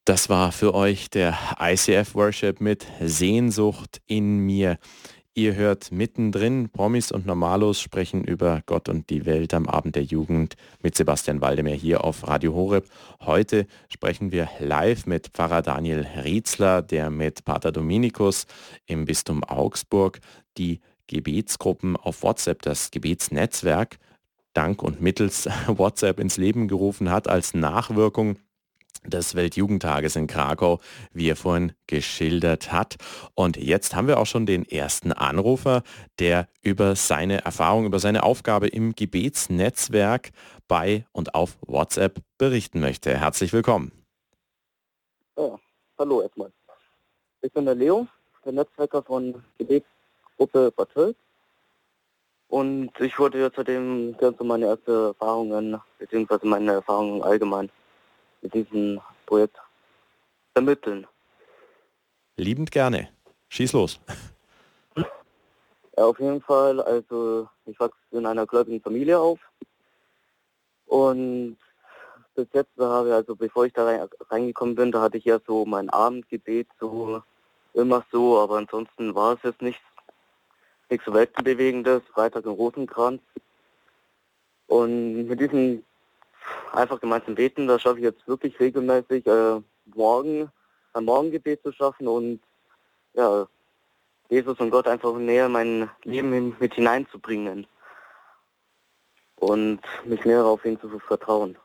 Das 0.10 0.28
war 0.28 0.51
für 0.51 0.74
euch 0.74 1.12
der 1.12 1.38
ICF 1.62 2.16
Worship 2.16 2.62
mit 2.62 2.88
Sehnsucht 3.00 4.01
in 4.08 4.39
mir. 4.39 4.80
Ihr 5.36 5.54
hört 5.54 5.92
mittendrin, 5.92 6.72
Promis 6.72 7.12
und 7.12 7.28
Normalos 7.28 7.80
sprechen 7.80 8.24
über 8.24 8.63
Gott 8.66 8.89
und 8.89 9.12
die 9.12 9.28
Welt 9.28 9.54
am 9.54 9.68
Abend 9.68 9.96
der 9.96 10.01
Jugend 10.01 10.56
mit 10.82 10.98
Sebastian 10.98 11.42
Waldemar 11.42 11.74
hier 11.74 12.04
auf 12.04 12.28
Radio 12.28 12.56
Horeb. 12.56 12.89
Heute 13.22 13.68
sprechen 13.88 14.32
wir 14.32 14.50
live 14.58 15.06
mit 15.06 15.28
Pfarrer 15.28 15.62
Daniel 15.62 16.08
Rietzler, 16.24 16.82
der 16.82 17.12
mit 17.12 17.46
Pater 17.46 17.72
Dominikus 17.72 18.48
im 18.88 19.06
Bistum 19.06 19.44
Augsburg 19.44 20.22
die 20.58 20.80
Gebetsgruppen 21.06 21.96
auf 21.96 22.24
WhatsApp, 22.24 22.63
das 22.63 22.89
Gebetsnetzwerk, 22.89 24.00
dank 24.54 24.82
und 24.82 25.01
mittels 25.01 25.48
WhatsApp 25.68 26.20
ins 26.20 26.38
Leben 26.38 26.68
gerufen 26.68 27.12
hat 27.12 27.28
als 27.28 27.54
Nachwirkung 27.54 28.39
des 29.03 29.36
Weltjugendtages 29.36 30.15
in 30.15 30.27
Krakau, 30.27 30.79
wie 31.13 31.29
er 31.29 31.36
vorhin 31.36 31.74
geschildert 31.88 32.72
hat. 32.72 32.96
Und 33.34 33.58
jetzt 33.58 33.96
haben 33.96 34.08
wir 34.08 34.20
auch 34.20 34.25
schon 34.25 34.46
den 34.46 34.65
ersten 34.65 35.12
Anrufer, 35.12 35.84
der 36.20 36.48
über 36.62 36.96
seine 36.96 37.44
Erfahrung, 37.46 37.86
über 37.86 38.00
seine 38.00 38.24
Aufgabe 38.24 38.68
im 38.68 38.96
Gebetsnetzwerk 38.96 40.32
bei 40.68 41.06
und 41.12 41.36
auf 41.36 41.58
WhatsApp 41.65 42.20
berichten 42.38 42.79
möchte. 42.79 43.18
Herzlich 43.18 43.53
willkommen. 43.53 43.91
Ja, 45.38 45.60
hallo 45.98 46.22
erstmal. 46.22 46.51
Ich 47.41 47.51
bin 47.53 47.65
der 47.65 47.75
Leo, 47.75 48.08
der 48.46 48.51
Netzwerker 48.51 49.01
von 49.01 49.41
Gebetsgruppe 49.58 50.72
Bad 50.75 50.96
Hölz. 50.96 51.18
Und 52.50 52.91
ich 53.00 53.18
wollte 53.20 53.38
jetzt 53.38 53.58
seitdem 53.58 54.18
ganz 54.18 54.38
so 54.38 54.44
meine 54.44 54.65
ersten 54.65 54.91
Erfahrungen, 54.91 55.79
beziehungsweise 56.00 56.48
meine 56.48 56.74
Erfahrungen 56.74 57.22
allgemein 57.22 57.70
mit 58.41 58.53
diesem 58.53 59.01
Projekt 59.25 59.58
vermitteln. 60.53 61.08
Liebend 62.38 62.72
gerne. 62.72 63.10
Schieß 63.50 63.74
los. 63.74 64.00
Ja, 65.98 66.05
auf 66.05 66.19
jeden 66.19 66.41
Fall. 66.41 66.79
Also 66.81 67.50
ich 67.65 67.79
wachse 67.79 67.98
in 68.12 68.25
einer 68.25 68.46
gläubigen 68.46 68.81
Familie 68.81 69.19
auf. 69.19 69.39
Und 70.86 71.58
bis 72.36 72.48
jetzt 72.53 72.72
habe 72.79 73.10
ich, 73.10 73.13
also 73.13 73.36
bevor 73.36 73.65
ich 73.65 73.74
da 73.74 74.08
reingekommen 74.29 74.75
bin, 74.75 74.91
da 74.91 75.01
hatte 75.01 75.17
ich 75.17 75.25
ja 75.25 75.39
so 75.46 75.65
mein 75.65 75.89
Abendgebet 75.89 76.67
so 76.79 77.22
immer 77.74 78.03
so, 78.12 78.39
aber 78.39 78.58
ansonsten 78.58 79.13
war 79.13 79.34
es 79.34 79.43
jetzt 79.43 79.62
nichts, 79.62 79.84
nichts 80.89 81.05
so 81.05 81.13
Weltenbewegendes, 81.13 82.01
Freitag 82.13 82.46
im 82.46 82.51
Rosenkranz. 82.51 83.22
Und 84.67 85.27
mit 85.27 85.39
diesem 85.39 85.84
einfach 86.74 87.00
gemeinsam 87.00 87.36
beten. 87.36 87.68
Das 87.68 87.82
schaffe 87.82 88.00
ich 88.00 88.03
jetzt 88.03 88.27
wirklich 88.27 88.60
regelmäßig, 88.60 89.25
äh, 89.27 89.62
morgen 89.96 90.51
ein 90.94 91.06
Morgengebet 91.06 91.62
zu 91.63 91.72
schaffen 91.72 92.08
und 92.08 92.39
ja, 93.13 93.48
Jesus 94.29 94.60
und 94.60 94.70
Gott 94.70 94.88
einfach 94.88 95.15
näher 95.15 95.50
mein 95.50 95.89
Leben 96.03 96.56
mit 96.60 96.74
hineinzubringen 96.75 97.65
und 99.38 99.79
mich 100.06 100.24
näher 100.25 100.46
auf 100.46 100.63
ihn 100.65 100.79
zu 100.79 101.00
vertrauen. 101.00 101.58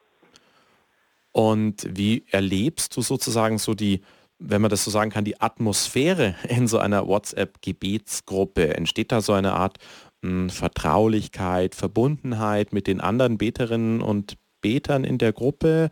Und 1.32 1.86
wie 1.88 2.24
erlebst 2.30 2.96
du 2.96 3.02
sozusagen 3.02 3.58
so 3.58 3.74
die, 3.74 4.02
wenn 4.38 4.62
man 4.62 4.70
das 4.70 4.84
so 4.84 4.90
sagen 4.90 5.10
kann, 5.10 5.24
die 5.24 5.40
Atmosphäre 5.40 6.36
in 6.48 6.68
so 6.68 6.78
einer 6.78 7.06
WhatsApp-Gebetsgruppe? 7.06 8.74
Entsteht 8.74 9.12
da 9.12 9.20
so 9.20 9.32
eine 9.32 9.54
Art 9.54 9.78
mh, 10.22 10.30
hm, 10.30 10.50
Vertraulichkeit, 10.50 11.74
Verbundenheit 11.74 12.72
mit 12.72 12.86
den 12.86 13.00
anderen 13.00 13.36
Beterinnen 13.36 14.00
und 14.00 14.36
Betern 14.64 15.04
in 15.04 15.18
der 15.18 15.34
Gruppe? 15.34 15.90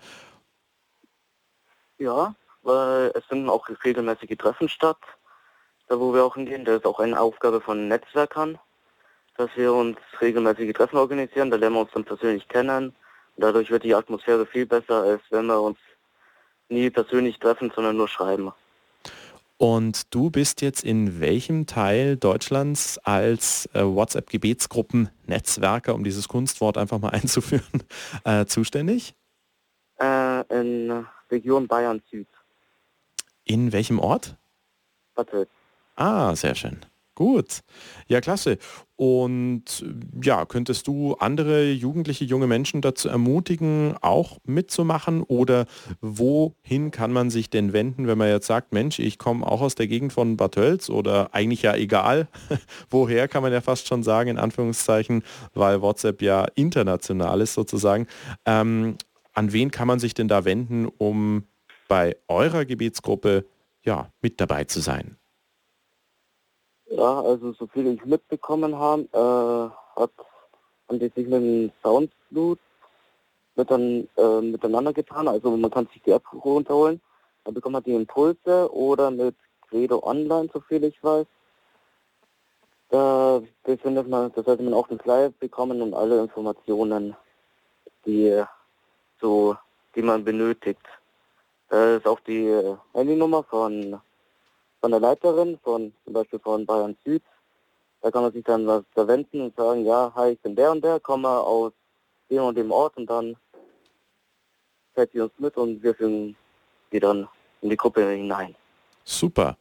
Ja, 1.99 2.35
weil 2.62 3.12
es 3.14 3.23
finden 3.26 3.50
auch 3.50 3.69
regelmäßige 3.85 4.38
Treffen 4.38 4.71
statt, 4.71 4.97
da 5.88 6.00
wo 6.00 6.14
wir 6.14 6.25
auch 6.25 6.37
hingehen. 6.37 6.64
Das 6.64 6.76
ist 6.76 6.87
auch 6.87 6.99
eine 6.99 7.21
Aufgabe 7.21 7.61
von 7.61 7.87
Netzwerkern, 7.88 8.59
dass 9.37 9.50
wir 9.57 9.75
uns 9.75 9.99
regelmäßige 10.23 10.73
Treffen 10.73 10.97
organisieren. 10.97 11.50
Da 11.50 11.59
lernen 11.59 11.76
wir 11.76 11.81
uns 11.83 11.93
dann 11.93 12.07
persönlich 12.07 12.49
kennen. 12.49 12.97
Dadurch 13.37 13.71
wird 13.71 13.85
die 13.85 13.95
Atmosphäre 13.95 14.47
viel 14.47 14.64
besser, 14.64 15.02
als 15.02 15.23
wenn 15.29 15.47
wir 15.47 15.61
uns 15.61 15.79
nie 16.71 16.88
persönlich 16.88 17.38
treffen, 17.38 17.71
sondern 17.75 17.99
nur 17.99 18.09
schreiben. 18.09 18.52
Und 19.62 20.12
du 20.12 20.28
bist 20.28 20.61
jetzt 20.61 20.83
in 20.83 21.21
welchem 21.21 21.69
Teil 21.69 22.16
Deutschlands 22.16 22.99
als 23.04 23.66
äh, 23.75 23.85
WhatsApp-Gebetsgruppen-Netzwerker, 23.85 25.95
um 25.95 26.02
dieses 26.02 26.26
Kunstwort 26.26 26.76
einfach 26.76 26.99
mal 26.99 27.11
einzuführen, 27.11 27.85
äh, 28.25 28.45
zuständig? 28.47 29.14
Äh, 30.00 30.40
in 30.49 31.07
Region 31.31 31.69
Bayern 31.69 32.02
Süd. 32.11 32.26
In 33.45 33.71
welchem 33.71 34.00
Ort? 34.00 34.35
Bad 35.14 35.28
Ah, 35.95 36.35
sehr 36.35 36.57
schön. 36.57 36.81
Gut, 37.14 37.61
ja 38.09 38.23
klasse. 38.23 38.57
Und 38.97 39.85
ja, 40.23 40.47
könntest 40.47 40.87
du 40.87 41.14
andere 41.14 41.71
jugendliche, 41.71 42.25
junge 42.25 42.47
Menschen 42.47 42.81
dazu 42.81 43.11
ermutigen, 43.11 43.97
auch 44.00 44.38
mitzumachen? 44.45 45.23
Oder 45.23 45.66
wohin 46.00 46.90
kann 46.90 47.12
man 47.12 47.28
sich 47.28 47.50
denn 47.50 47.75
wenden, 47.75 48.07
wenn 48.07 48.16
man 48.16 48.28
jetzt 48.28 48.47
sagt, 48.47 48.73
Mensch, 48.73 48.99
ich 48.99 49.19
komme 49.19 49.47
auch 49.47 49.61
aus 49.61 49.75
der 49.75 49.88
Gegend 49.88 50.14
von 50.14 50.38
Bad 50.38 50.54
Tölz 50.54 50.88
oder 50.88 51.35
eigentlich 51.35 51.62
ja 51.62 51.75
egal, 51.75 52.28
woher 52.90 53.28
kann 53.28 53.42
man 53.42 53.52
ja 53.52 53.61
fast 53.61 53.88
schon 53.88 54.02
sagen, 54.02 54.31
in 54.31 54.38
Anführungszeichen, 54.38 55.23
weil 55.52 55.83
WhatsApp 55.83 56.23
ja 56.23 56.47
international 56.54 57.42
ist 57.42 57.52
sozusagen. 57.52 58.07
Ähm, 58.47 58.97
an 59.35 59.52
wen 59.52 59.71
kann 59.71 59.88
man 59.88 59.99
sich 59.99 60.14
denn 60.14 60.28
da 60.28 60.47
wenden, 60.47 60.87
um 60.87 61.45
bei 61.88 62.16
eurer 62.28 62.64
Gebetsgruppe 62.64 63.45
ja, 63.83 64.11
mit 64.23 64.40
dabei 64.40 64.64
zu 64.64 64.81
sein? 64.81 65.19
Ja, 66.95 67.23
also 67.23 67.53
so 67.53 67.67
viel 67.69 67.87
ich 67.87 68.05
mitbekommen 68.05 68.77
habe, 68.77 69.05
äh, 69.15 69.99
hat, 70.01 70.11
haben 70.89 70.99
die 70.99 71.09
sich 71.09 71.27
mit 71.27 71.43
dem 71.43 71.73
Soundflut 71.83 72.59
mit 73.55 73.71
dann, 73.71 74.09
äh, 74.19 74.41
miteinander 74.43 74.93
getan. 74.93 75.27
Also 75.27 75.57
man 75.57 75.71
kann 75.71 75.87
sich 75.87 76.03
die 76.03 76.11
App 76.11 76.25
runterholen, 76.33 77.01
dann 77.45 77.55
bekommt 77.55 77.73
man 77.73 77.83
die 77.83 77.95
Impulse 77.95 78.71
oder 78.75 79.11
mit 79.11 79.35
Credo 79.71 80.03
Online, 80.03 80.51
so 80.53 80.61
viel 80.61 80.85
ich 80.85 81.03
weiß. 81.03 81.27
Da 82.91 83.41
befindet 83.65 84.07
man, 84.07 84.31
da 84.35 84.43
sollte 84.43 84.63
man 84.63 84.75
auch 84.75 84.89
den 84.89 85.01
Flyer 85.01 85.31
bekommen 85.31 85.81
und 85.81 85.95
alle 85.95 86.21
Informationen, 86.21 87.17
die 88.05 88.45
so, 89.19 89.57
die 89.95 90.03
man 90.03 90.25
benötigt. 90.25 90.83
Da 91.71 91.97
ist 91.97 92.07
auch 92.07 92.21
die 92.21 92.77
Handynummer 92.93 93.45
von 93.45 93.99
von 94.83 94.91
der 94.91 95.01
Leiterin, 95.01 95.59
von 95.62 95.93
zum 96.05 96.12
Beispiel 96.12 96.41
von 96.41 96.67
Bayern 96.67 96.97
Süd. 97.05 97.23
Da 98.03 98.11
kann 98.11 98.23
man 98.23 98.33
sich 98.33 98.45
dann 98.45 98.67
was 98.67 98.83
verwenden 98.93 99.41
und 99.41 99.57
sagen, 99.57 99.87
ja, 99.87 100.12
hi, 100.17 100.33
ich 100.33 100.41
bin 100.41 100.57
der 100.57 100.73
und 100.73 100.83
der, 100.83 100.99
komme 100.99 101.29
aus 101.29 101.73
dem 102.29 102.43
und 102.43 102.59
dem 102.59 102.73
Ort 102.73 102.97
und 102.97 103.07
dann 103.07 103.37
fährt 104.93 105.12
sie 105.12 105.21
uns 105.21 105.33
mit 105.39 105.57
und 105.57 105.83
wir 105.85 105.95
führen 105.95 106.37
sie 106.91 106.99
dann 106.99 107.29
in 107.61 107.71
die 107.71 107.77
Gruppe 107.77 108.11
hinein. 108.11 108.57
Super. 109.05 109.57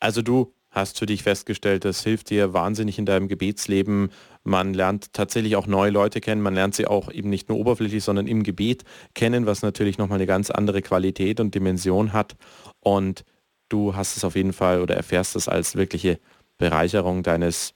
Also 0.00 0.22
du 0.22 0.52
hast 0.70 0.98
für 0.98 1.06
dich 1.06 1.22
festgestellt, 1.22 1.84
das 1.84 2.02
hilft 2.02 2.30
dir 2.30 2.52
wahnsinnig 2.52 2.98
in 2.98 3.06
deinem 3.06 3.28
Gebetsleben. 3.28 4.10
Man 4.42 4.74
lernt 4.74 5.12
tatsächlich 5.12 5.54
auch 5.54 5.68
neue 5.68 5.92
Leute 5.92 6.20
kennen. 6.20 6.42
Man 6.42 6.54
lernt 6.54 6.74
sie 6.74 6.88
auch 6.88 7.12
eben 7.12 7.30
nicht 7.30 7.48
nur 7.48 7.58
oberflächlich, 7.58 8.02
sondern 8.02 8.26
im 8.26 8.42
Gebet 8.42 8.82
kennen, 9.14 9.46
was 9.46 9.62
natürlich 9.62 9.98
nochmal 9.98 10.18
eine 10.18 10.26
ganz 10.26 10.50
andere 10.50 10.82
Qualität 10.82 11.38
und 11.38 11.54
Dimension 11.54 12.12
hat. 12.12 12.34
Und 12.80 13.24
du 13.68 13.94
hast 13.94 14.16
es 14.16 14.24
auf 14.24 14.36
jeden 14.36 14.52
Fall 14.52 14.80
oder 14.80 14.96
erfährst 14.96 15.36
es 15.36 15.48
als 15.48 15.76
wirkliche 15.76 16.18
Bereicherung 16.58 17.22
deines 17.22 17.74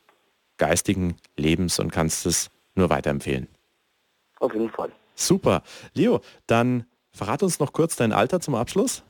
geistigen 0.57 1.17
Lebens 1.37 1.79
und 1.79 1.93
kannst 1.93 2.27
es 2.27 2.51
nur 2.75 2.91
weiterempfehlen. 2.91 3.49
Auf 4.41 4.53
jeden 4.53 4.71
Fall. 4.71 4.93
Super. 5.15 5.63
Leo, 5.95 6.21
dann 6.47 6.85
verrat 7.13 7.43
uns 7.43 7.59
noch 7.59 7.73
kurz 7.73 7.97
dein 7.97 8.13
Alter 8.13 8.41
zum 8.41 8.55
Abschluss. 8.55 9.03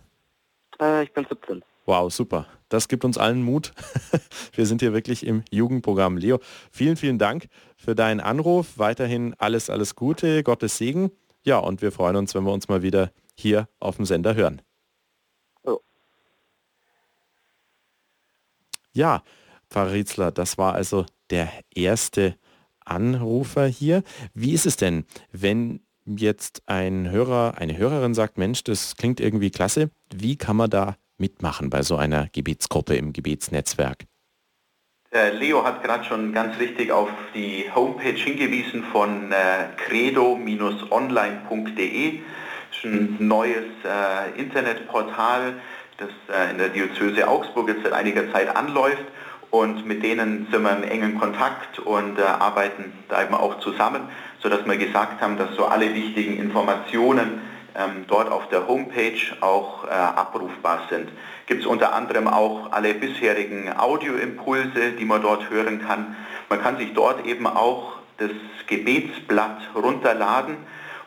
Äh, 0.80 1.04
ich 1.04 1.12
bin 1.12 1.26
17. 1.28 1.62
Wow, 1.85 2.12
super. 2.12 2.47
Das 2.68 2.88
gibt 2.88 3.04
uns 3.04 3.16
allen 3.16 3.42
Mut. 3.42 3.73
Wir 4.52 4.66
sind 4.66 4.80
hier 4.80 4.92
wirklich 4.92 5.26
im 5.26 5.42
Jugendprogramm. 5.50 6.18
Leo, 6.18 6.38
vielen, 6.70 6.97
vielen 6.97 7.18
Dank 7.18 7.49
für 7.76 7.94
deinen 7.94 8.20
Anruf. 8.20 8.78
Weiterhin 8.78 9.35
alles, 9.38 9.70
alles 9.70 9.94
Gute, 9.94 10.42
Gottes 10.42 10.76
Segen. 10.76 11.11
Ja, 11.44 11.58
und 11.58 11.80
wir 11.80 11.92
freuen 11.92 12.16
uns, 12.16 12.35
wenn 12.35 12.44
wir 12.44 12.52
uns 12.52 12.68
mal 12.68 12.82
wieder 12.82 13.11
hier 13.35 13.68
auf 13.80 13.97
dem 13.97 14.04
Sender 14.04 14.35
hören. 14.35 14.61
Ja, 18.99 19.23
Pfarrer 19.71 19.93
Rietzler, 19.93 20.33
das 20.33 20.59
war 20.59 20.75
also 20.75 21.07
der 21.31 21.49
erste 21.73 22.35
Anrufer 22.85 23.69
hier. 23.69 24.02
Wie 24.35 24.52
ist 24.52 24.67
es 24.67 24.76
denn, 24.76 25.05
wenn 25.31 25.78
jetzt 26.05 26.64
ein 26.67 27.09
Hörer, 27.09 27.55
eine 27.59 27.78
Hörerin 27.78 28.14
sagt, 28.14 28.38
Mensch, 28.38 28.64
das 28.64 28.97
klingt 28.97 29.21
irgendwie 29.21 29.52
klasse, 29.52 29.93
wie 30.12 30.35
kann 30.35 30.57
man 30.57 30.69
da 30.69 30.97
mitmachen 31.17 31.71
bei 31.71 31.83
so 31.83 31.97
einer 31.97 32.28
Gebetsgruppe 32.33 32.97
im 32.97 33.12
Gebetsnetzwerk? 33.12 34.07
Der 35.12 35.33
Leo 35.33 35.62
hat 35.62 35.85
gerade 35.85 36.02
schon 36.02 36.33
ganz 36.33 36.59
richtig 36.59 36.90
auf 36.90 37.11
die 37.37 37.67
Homepage 37.73 38.19
hingewiesen 38.19 38.83
von 38.83 39.31
äh, 39.31 39.69
credo-online.de. 39.76 42.19
Das 42.71 42.78
ist 42.78 42.85
ein 42.85 43.17
neues 43.21 43.64
äh, 43.85 44.40
Internetportal, 44.40 45.61
das 45.99 46.11
äh, 46.33 46.52
in 46.52 46.59
der 46.59 46.69
Diözese 46.69 47.28
Augsburg 47.28 47.69
jetzt 47.69 47.83
seit 47.83 47.93
einiger 47.93 48.33
Zeit 48.33 48.55
anläuft 48.55 49.05
und 49.50 49.85
mit 49.87 50.02
denen 50.02 50.47
sind 50.50 50.62
wir 50.62 50.76
im 50.76 50.85
engen 50.85 51.19
Kontakt 51.19 51.81
und 51.81 52.19
äh, 52.19 52.23
arbeiten 52.23 52.93
da 53.09 53.23
eben 53.23 53.35
auch 53.35 53.59
zusammen, 53.59 54.02
sodass 54.40 54.64
wir 54.64 54.76
gesagt 54.76 55.21
haben, 55.21 55.37
dass 55.37 55.55
so 55.57 55.67
alle 55.67 55.93
wichtigen 55.95 56.38
Informationen 56.38 57.40
ähm, 57.75 58.05
dort 58.07 58.31
auf 58.31 58.49
der 58.49 58.69
Homepage 58.69 59.19
auch 59.40 59.85
äh, 59.85 59.90
abrufbar 59.90 60.83
sind. 60.88 61.11
Gibt 61.47 61.62
es 61.62 61.67
unter 61.67 61.93
anderem 61.93 62.28
auch 62.28 62.71
alle 62.71 62.95
bisherigen 62.95 63.73
Audioimpulse, 63.76 64.93
die 64.93 65.05
man 65.05 65.21
dort 65.21 65.50
hören 65.50 65.83
kann. 65.85 66.17
Man 66.49 66.62
kann 66.62 66.78
sich 66.78 66.93
dort 66.95 67.26
eben 67.26 67.47
auch 67.47 67.95
das 68.19 68.31
Gebetsblatt 68.69 69.59
runterladen 69.75 70.59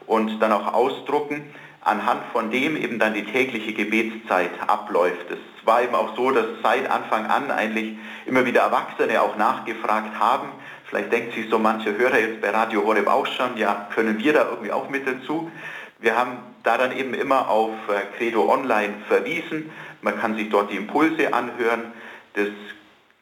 und 0.06 0.42
dann 0.42 0.52
auch 0.52 0.74
ausdrucken, 0.74 1.54
anhand 1.84 2.22
von 2.32 2.52
dem 2.52 2.78
eben 2.78 3.00
dann 3.00 3.14
die 3.14 3.26
tägliche 3.26 3.74
Gebetszeit 3.74 4.52
abläuft. 4.68 5.26
Es 5.30 5.66
war 5.66 5.82
eben 5.82 5.96
auch 5.96 6.16
so, 6.16 6.32
dass 6.32 6.46
seit 6.62 6.90
Anfang 6.90 7.26
an 7.26 7.50
eigentlich 7.52 7.98
immer 8.26 8.46
wieder 8.46 8.62
Erwachsene 8.62 9.22
auch 9.22 9.36
nachgefragt 9.38 10.20
haben. 10.20 10.50
Vielleicht 10.86 11.12
denkt 11.12 11.34
sich 11.34 11.50
so 11.50 11.58
manche 11.58 11.98
Hörer 11.98 12.20
jetzt 12.20 12.42
bei 12.42 12.50
Radio 12.50 12.84
Horeb 12.86 13.08
auch 13.08 13.26
schon, 13.26 13.58
ja, 13.58 13.88
können 13.94 14.20
wir 14.20 14.34
da 14.34 14.50
irgendwie 14.50 14.72
auch 14.72 14.90
mit 14.90 15.08
dazu? 15.08 15.52
Wir 16.00 16.18
haben 16.18 16.38
da 16.64 16.78
dann 16.78 16.96
eben 16.98 17.14
immer 17.14 17.50
auf 17.50 17.72
äh, 17.88 18.18
Credo 18.18 18.52
Online 18.52 18.94
verwiesen. 19.08 19.72
Man 20.02 20.20
kann 20.20 20.36
sich 20.36 20.50
dort 20.50 20.72
die 20.72 20.76
Impulse 20.76 21.34
anhören, 21.34 21.94
das 22.34 22.50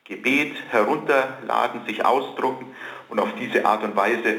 Gebet 0.05 0.55
herunterladen, 0.71 1.85
sich 1.85 2.05
ausdrucken 2.05 2.73
und 3.09 3.19
auf 3.19 3.29
diese 3.39 3.65
Art 3.65 3.83
und 3.83 3.95
Weise 3.95 4.37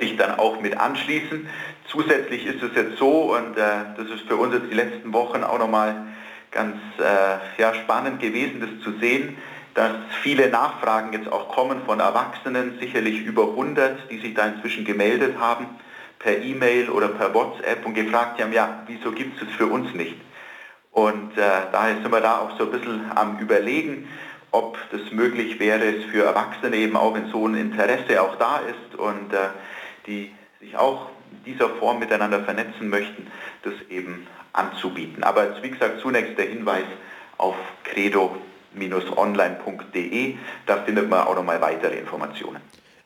sich 0.00 0.16
dann 0.16 0.38
auch 0.38 0.60
mit 0.60 0.76
anschließen. 0.76 1.48
Zusätzlich 1.88 2.44
ist 2.46 2.62
es 2.62 2.70
jetzt 2.74 2.98
so, 2.98 3.34
und 3.34 3.56
äh, 3.56 3.62
das 3.96 4.08
ist 4.10 4.28
für 4.28 4.36
uns 4.36 4.54
jetzt 4.54 4.70
die 4.70 4.74
letzten 4.74 5.12
Wochen 5.12 5.42
auch 5.42 5.58
nochmal 5.58 6.06
ganz 6.50 6.76
äh, 6.98 7.60
ja, 7.60 7.74
spannend 7.74 8.20
gewesen, 8.20 8.60
das 8.60 8.84
zu 8.84 8.98
sehen, 8.98 9.38
dass 9.74 9.92
viele 10.22 10.50
Nachfragen 10.50 11.12
jetzt 11.12 11.30
auch 11.30 11.48
kommen 11.48 11.80
von 11.86 12.00
Erwachsenen, 12.00 12.78
sicherlich 12.78 13.20
über 13.24 13.44
100, 13.44 14.10
die 14.10 14.18
sich 14.18 14.34
da 14.34 14.46
inzwischen 14.46 14.84
gemeldet 14.84 15.38
haben 15.38 15.66
per 16.18 16.36
E-Mail 16.36 16.90
oder 16.90 17.08
per 17.08 17.32
WhatsApp 17.32 17.86
und 17.86 17.94
gefragt 17.94 18.42
haben, 18.42 18.52
ja, 18.52 18.82
wieso 18.86 19.12
gibt 19.12 19.40
es 19.40 19.48
es 19.48 19.54
für 19.54 19.66
uns 19.66 19.94
nicht? 19.94 20.16
Und 20.92 21.38
äh, 21.38 21.70
daher 21.70 21.94
sind 22.02 22.10
wir 22.10 22.20
da 22.20 22.38
auch 22.38 22.58
so 22.58 22.64
ein 22.64 22.72
bisschen 22.72 23.10
am 23.14 23.38
Überlegen, 23.38 24.08
ob 24.50 24.76
das 24.90 25.12
möglich 25.12 25.60
wäre, 25.60 25.84
es 25.84 26.04
für 26.06 26.24
Erwachsene 26.24 26.76
eben 26.76 26.96
auch, 26.96 27.14
wenn 27.14 27.30
so 27.30 27.46
ein 27.46 27.54
Interesse 27.54 28.20
auch 28.20 28.36
da 28.36 28.58
ist 28.58 28.98
und 28.98 29.32
äh, 29.32 29.50
die 30.06 30.32
sich 30.60 30.76
auch 30.76 31.10
dieser 31.48 31.70
Form 31.70 31.98
miteinander 31.98 32.44
vernetzen 32.44 32.88
möchten, 32.88 33.26
das 33.62 33.74
eben 33.90 34.28
anzubieten. 34.52 35.22
Aber 35.22 35.48
jetzt, 35.48 35.62
wie 35.62 35.70
gesagt, 35.70 36.00
zunächst 36.00 36.36
der 36.38 36.46
Hinweis 36.46 36.84
auf 37.38 37.56
credo-online.de, 37.84 40.36
da 40.66 40.82
findet 40.84 41.08
man 41.08 41.26
auch 41.26 41.34
nochmal 41.34 41.58
weitere 41.60 41.98
Informationen. 41.98 42.60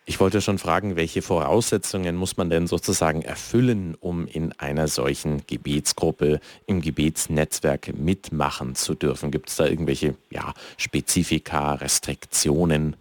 Ich 0.04 0.18
wollte 0.18 0.40
schon 0.40 0.58
fragen, 0.58 0.96
welche 0.96 1.22
Voraussetzungen 1.22 2.16
muss 2.16 2.36
man 2.36 2.50
denn 2.50 2.66
sozusagen 2.66 3.22
erfüllen, 3.22 3.96
um 4.00 4.26
in 4.26 4.52
einer 4.58 4.88
solchen 4.88 5.46
Gebetsgruppe, 5.46 6.40
im 6.66 6.80
Gebetsnetzwerk 6.80 7.96
mitmachen 7.96 8.74
zu 8.74 8.96
dürfen? 8.96 9.30
Gibt 9.30 9.48
es 9.48 9.54
da 9.56 9.66
irgendwelche 9.66 10.16
ja, 10.30 10.54
Spezifika, 10.76 11.74
Restriktionen? 11.74 12.96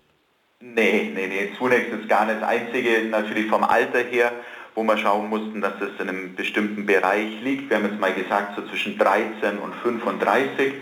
Nee, 0.59 1.09
nee, 1.15 1.25
nee, 1.25 1.49
zunächst 1.57 1.91
ist 1.91 2.07
gar 2.07 2.27
nicht 2.27 2.39
das 2.39 2.47
Einzige, 2.47 3.05
natürlich 3.09 3.49
vom 3.49 3.63
Alter 3.63 4.03
her, 4.03 4.31
wo 4.75 4.83
wir 4.83 4.97
schauen 4.97 5.29
mussten, 5.29 5.61
dass 5.61 5.73
es 5.81 5.99
in 5.99 6.09
einem 6.09 6.35
bestimmten 6.35 6.85
Bereich 6.85 7.41
liegt. 7.41 7.69
Wir 7.69 7.77
haben 7.77 7.85
jetzt 7.85 7.99
mal 7.99 8.13
gesagt, 8.13 8.55
so 8.55 8.65
zwischen 8.67 8.97
13 8.97 9.57
und 9.59 9.75
35. 9.75 10.73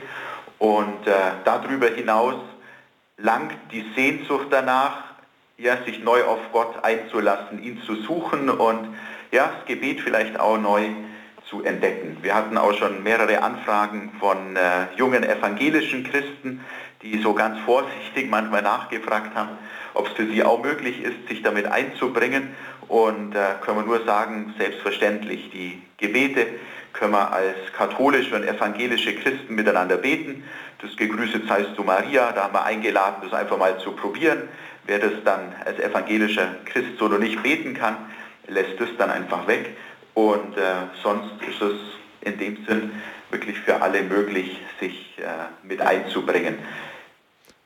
Und 0.60 1.08
äh, 1.08 1.14
darüber 1.46 1.88
hinaus 1.88 2.36
langt 3.18 3.56
die 3.72 3.86
Sehnsucht 3.96 4.48
danach, 4.52 5.04
ja, 5.58 5.78
sich 5.86 6.04
neu 6.04 6.24
auf 6.24 6.40
Gott 6.52 6.84
einzulassen, 6.84 7.62
ihn 7.62 7.82
zu 7.82 7.96
suchen 7.96 8.50
und 8.50 8.96
ja, 9.32 9.52
das 9.58 9.66
Gebet 9.66 10.02
vielleicht 10.02 10.40
auch 10.40 10.58
neu 10.58 10.90
zu 11.50 11.64
entdecken. 11.64 12.18
Wir 12.22 12.36
hatten 12.36 12.58
auch 12.58 12.74
schon 12.74 13.04
mehrere 13.04 13.42
Anfragen 13.42 14.12
von 14.20 14.56
äh, 14.56 14.88
jungen 14.96 15.24
evangelischen 15.24 16.04
Christen, 16.04 16.64
die 17.02 17.22
so 17.22 17.34
ganz 17.34 17.60
vorsichtig 17.66 18.30
manchmal 18.30 18.62
nachgefragt 18.62 19.36
haben, 19.36 19.52
ob 19.94 20.08
es 20.08 20.14
für 20.14 20.28
sie 20.28 20.44
auch 20.44 20.62
möglich 20.62 21.02
ist, 21.02 21.28
sich 21.30 21.42
damit 21.42 21.66
einzubringen. 21.66 22.56
Und 22.88 23.36
äh, 23.36 23.56
können 23.62 23.78
wir 23.78 23.86
nur 23.86 24.04
sagen, 24.04 24.54
selbstverständlich, 24.58 25.52
die 25.52 25.82
Gebete 25.98 26.48
können 26.94 27.14
wir 27.14 27.32
als 27.32 27.56
katholische 27.78 28.36
und 28.36 28.44
evangelische 28.44 29.16
Christen 29.16 29.56
miteinander 29.56 29.98
beten. 29.98 30.44
Das 30.82 30.96
Gegrüßet 30.98 31.48
seist 31.48 31.78
du 31.78 31.84
Maria, 31.84 32.32
da 32.32 32.44
haben 32.44 32.54
wir 32.54 32.66
eingeladen, 32.66 33.18
das 33.22 33.34
einfach 33.34 33.58
mal 33.58 33.80
zu 33.80 33.92
probieren. 33.92 34.50
Wer 34.86 35.00
das 35.00 35.12
dann 35.24 35.54
als 35.66 35.80
evangelischer 35.80 36.56
Christ 36.66 36.98
so 36.98 37.08
noch 37.08 37.20
nicht 37.20 37.42
beten 37.44 37.76
kann, 37.76 37.96
lässt 38.48 38.82
es 38.82 38.90
dann 38.98 39.12
einfach 39.12 39.48
weg. 39.48 39.76
Und 40.16 40.58
äh, 40.58 40.62
sonst 41.04 41.32
ist 41.48 41.62
es 41.62 41.76
in 42.22 42.38
dem 42.40 42.66
Sinn 42.66 42.92
wirklich 43.30 43.60
für 43.60 43.82
alle 43.82 44.02
möglich, 44.02 44.60
sich 44.80 45.18
äh, 45.20 45.68
mit 45.68 45.82
einzubringen. 45.82 46.58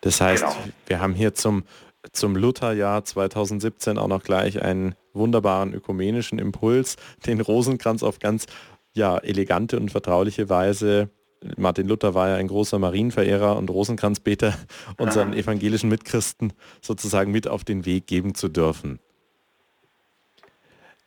Das 0.04 0.20
heißt, 0.22 0.44
genau. 0.44 0.56
wir 0.88 1.00
haben 1.00 1.14
hier 1.14 1.34
zum, 1.34 1.64
zum 2.12 2.36
Lutherjahr 2.36 3.04
2017 3.04 3.98
auch 3.98 4.08
noch 4.08 4.24
gleich 4.24 4.62
einen 4.62 4.96
wunderbaren 5.14 5.74
ökumenischen 5.74 6.40
Impuls, 6.40 6.98
den 7.26 7.40
Rosenkranz 7.40 8.04
auf 8.04 8.20
ganz 8.20 8.46
ja, 8.94 9.18
elegante 9.18 9.80
und 9.80 9.92
vertrauliche 9.92 10.50
Weise 10.50 11.10
Martin 11.58 11.88
Luther 11.88 12.14
war 12.14 12.30
ja 12.30 12.36
ein 12.36 12.48
großer 12.48 12.80
Marienverehrer 12.80 13.58
und 13.58 13.70
Rosenkranzbeter, 13.70 14.58
unseren 14.98 15.34
evangelischen 15.34 15.90
Mitchristen 15.90 16.54
sozusagen 16.82 17.32
mit 17.32 17.48
auf 17.48 17.64
den 17.64 17.86
Weg 17.86 18.08
geben 18.08 18.36
zu 18.36 18.48
dürfen. 18.48 19.00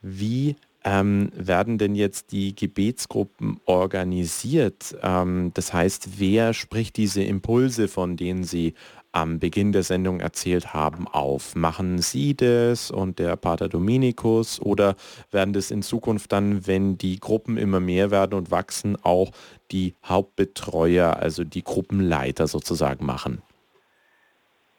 Wie 0.03 0.57
ähm, 0.87 1.31
werden 1.35 1.79
denn 1.79 1.97
jetzt 1.97 2.31
die 2.31 2.55
Gebetsgruppen 2.55 3.61
organisiert? 3.67 4.97
Ähm, 5.03 5.51
das 5.53 5.73
heißt, 5.73 6.21
wer 6.21 6.55
spricht 6.55 6.97
diese 6.97 7.25
Impulse, 7.25 7.89
von 7.89 8.17
denen 8.17 8.45
Sie 8.45 8.75
am 9.11 9.41
Beginn 9.41 9.73
der 9.73 9.83
Sendung 9.83 10.21
erzählt 10.21 10.75
haben, 10.75 11.09
auf? 11.09 11.57
Machen 11.57 11.99
Sie 11.99 12.37
das 12.37 12.93
und 12.93 13.19
der 13.19 13.35
Pater 13.35 13.69
Dominikus 13.69 14.61
oder 14.61 14.95
werden 15.33 15.53
das 15.53 15.73
in 15.73 15.83
Zukunft 15.83 16.31
dann, 16.31 16.69
wenn 16.69 16.97
die 16.97 17.19
Gruppen 17.19 17.57
immer 17.57 17.81
mehr 17.81 18.13
werden 18.13 18.35
und 18.35 18.53
wachsen, 18.53 18.97
auch 19.03 19.33
die 19.73 19.95
Hauptbetreuer, 20.05 21.17
also 21.17 21.43
die 21.43 21.65
Gruppenleiter 21.65 22.47
sozusagen 22.47 23.05
machen? 23.05 23.43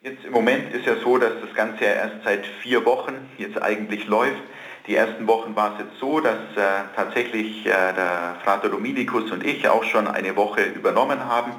Jetzt 0.01 0.23
im 0.23 0.31
Moment 0.31 0.73
ist 0.73 0.85
ja 0.85 0.95
so, 1.03 1.17
dass 1.17 1.33
das 1.41 1.53
Ganze 1.53 1.83
ja 1.83 1.91
erst 1.91 2.23
seit 2.23 2.45
vier 2.61 2.85
Wochen 2.85 3.13
jetzt 3.37 3.61
eigentlich 3.61 4.07
läuft. 4.07 4.41
Die 4.87 4.95
ersten 4.95 5.27
Wochen 5.27 5.53
war 5.55 5.73
es 5.73 5.85
jetzt 5.85 5.99
so, 5.99 6.21
dass 6.21 6.39
äh, 6.55 6.83
tatsächlich 6.95 7.65
äh, 7.65 7.71
der 7.71 8.37
Frater 8.43 8.69
Dominikus 8.69 9.29
und 9.31 9.45
ich 9.45 9.67
auch 9.67 9.83
schon 9.83 10.07
eine 10.07 10.35
Woche 10.37 10.63
übernommen 10.63 11.25
haben 11.25 11.51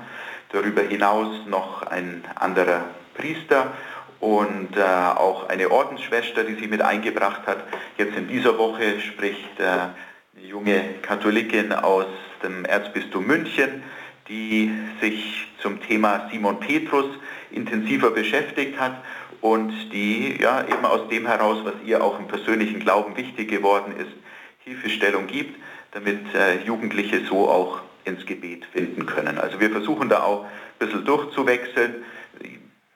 darüber 0.50 0.80
hinaus 0.80 1.46
noch 1.46 1.82
ein 1.82 2.24
anderer 2.36 2.84
Priester 3.14 3.72
und 4.20 4.76
äh, 4.76 4.80
auch 4.82 5.48
eine 5.48 5.70
Ordensschwester, 5.70 6.44
die 6.44 6.54
sich 6.54 6.70
mit 6.70 6.80
eingebracht 6.80 7.46
hat. 7.46 7.58
Jetzt 7.98 8.16
in 8.16 8.28
dieser 8.28 8.56
Woche 8.56 9.00
spricht 9.00 9.60
äh, 9.60 9.64
eine 9.64 10.46
junge 10.46 10.80
Katholikin 11.02 11.72
aus 11.72 12.06
dem 12.42 12.64
Erzbistum 12.64 13.26
München, 13.26 13.82
die 14.28 14.72
sich 15.00 15.48
zum 15.60 15.82
Thema 15.82 16.28
Simon 16.30 16.60
Petrus 16.60 17.06
intensiver 17.50 18.10
beschäftigt 18.10 18.78
hat 18.78 19.02
und 19.40 19.72
die 19.92 20.40
ja 20.40 20.62
eben 20.66 20.84
aus 20.84 21.08
dem 21.08 21.26
heraus, 21.26 21.58
was 21.64 21.74
ihr 21.84 22.02
auch 22.02 22.18
im 22.18 22.28
persönlichen 22.28 22.80
Glauben 22.80 23.16
wichtig 23.16 23.48
geworden 23.48 23.94
ist, 23.96 24.12
Hilfestellung 24.64 25.26
gibt, 25.26 25.58
damit 25.92 26.34
äh, 26.34 26.62
Jugendliche 26.64 27.24
so 27.24 27.48
auch 27.48 27.80
ins 28.04 28.26
Gebet 28.26 28.64
finden 28.66 29.06
können. 29.06 29.38
Also 29.38 29.60
wir 29.60 29.70
versuchen 29.70 30.08
da 30.08 30.22
auch 30.22 30.44
ein 30.44 30.86
bisschen 30.86 31.04
durchzuwechseln. 31.04 32.04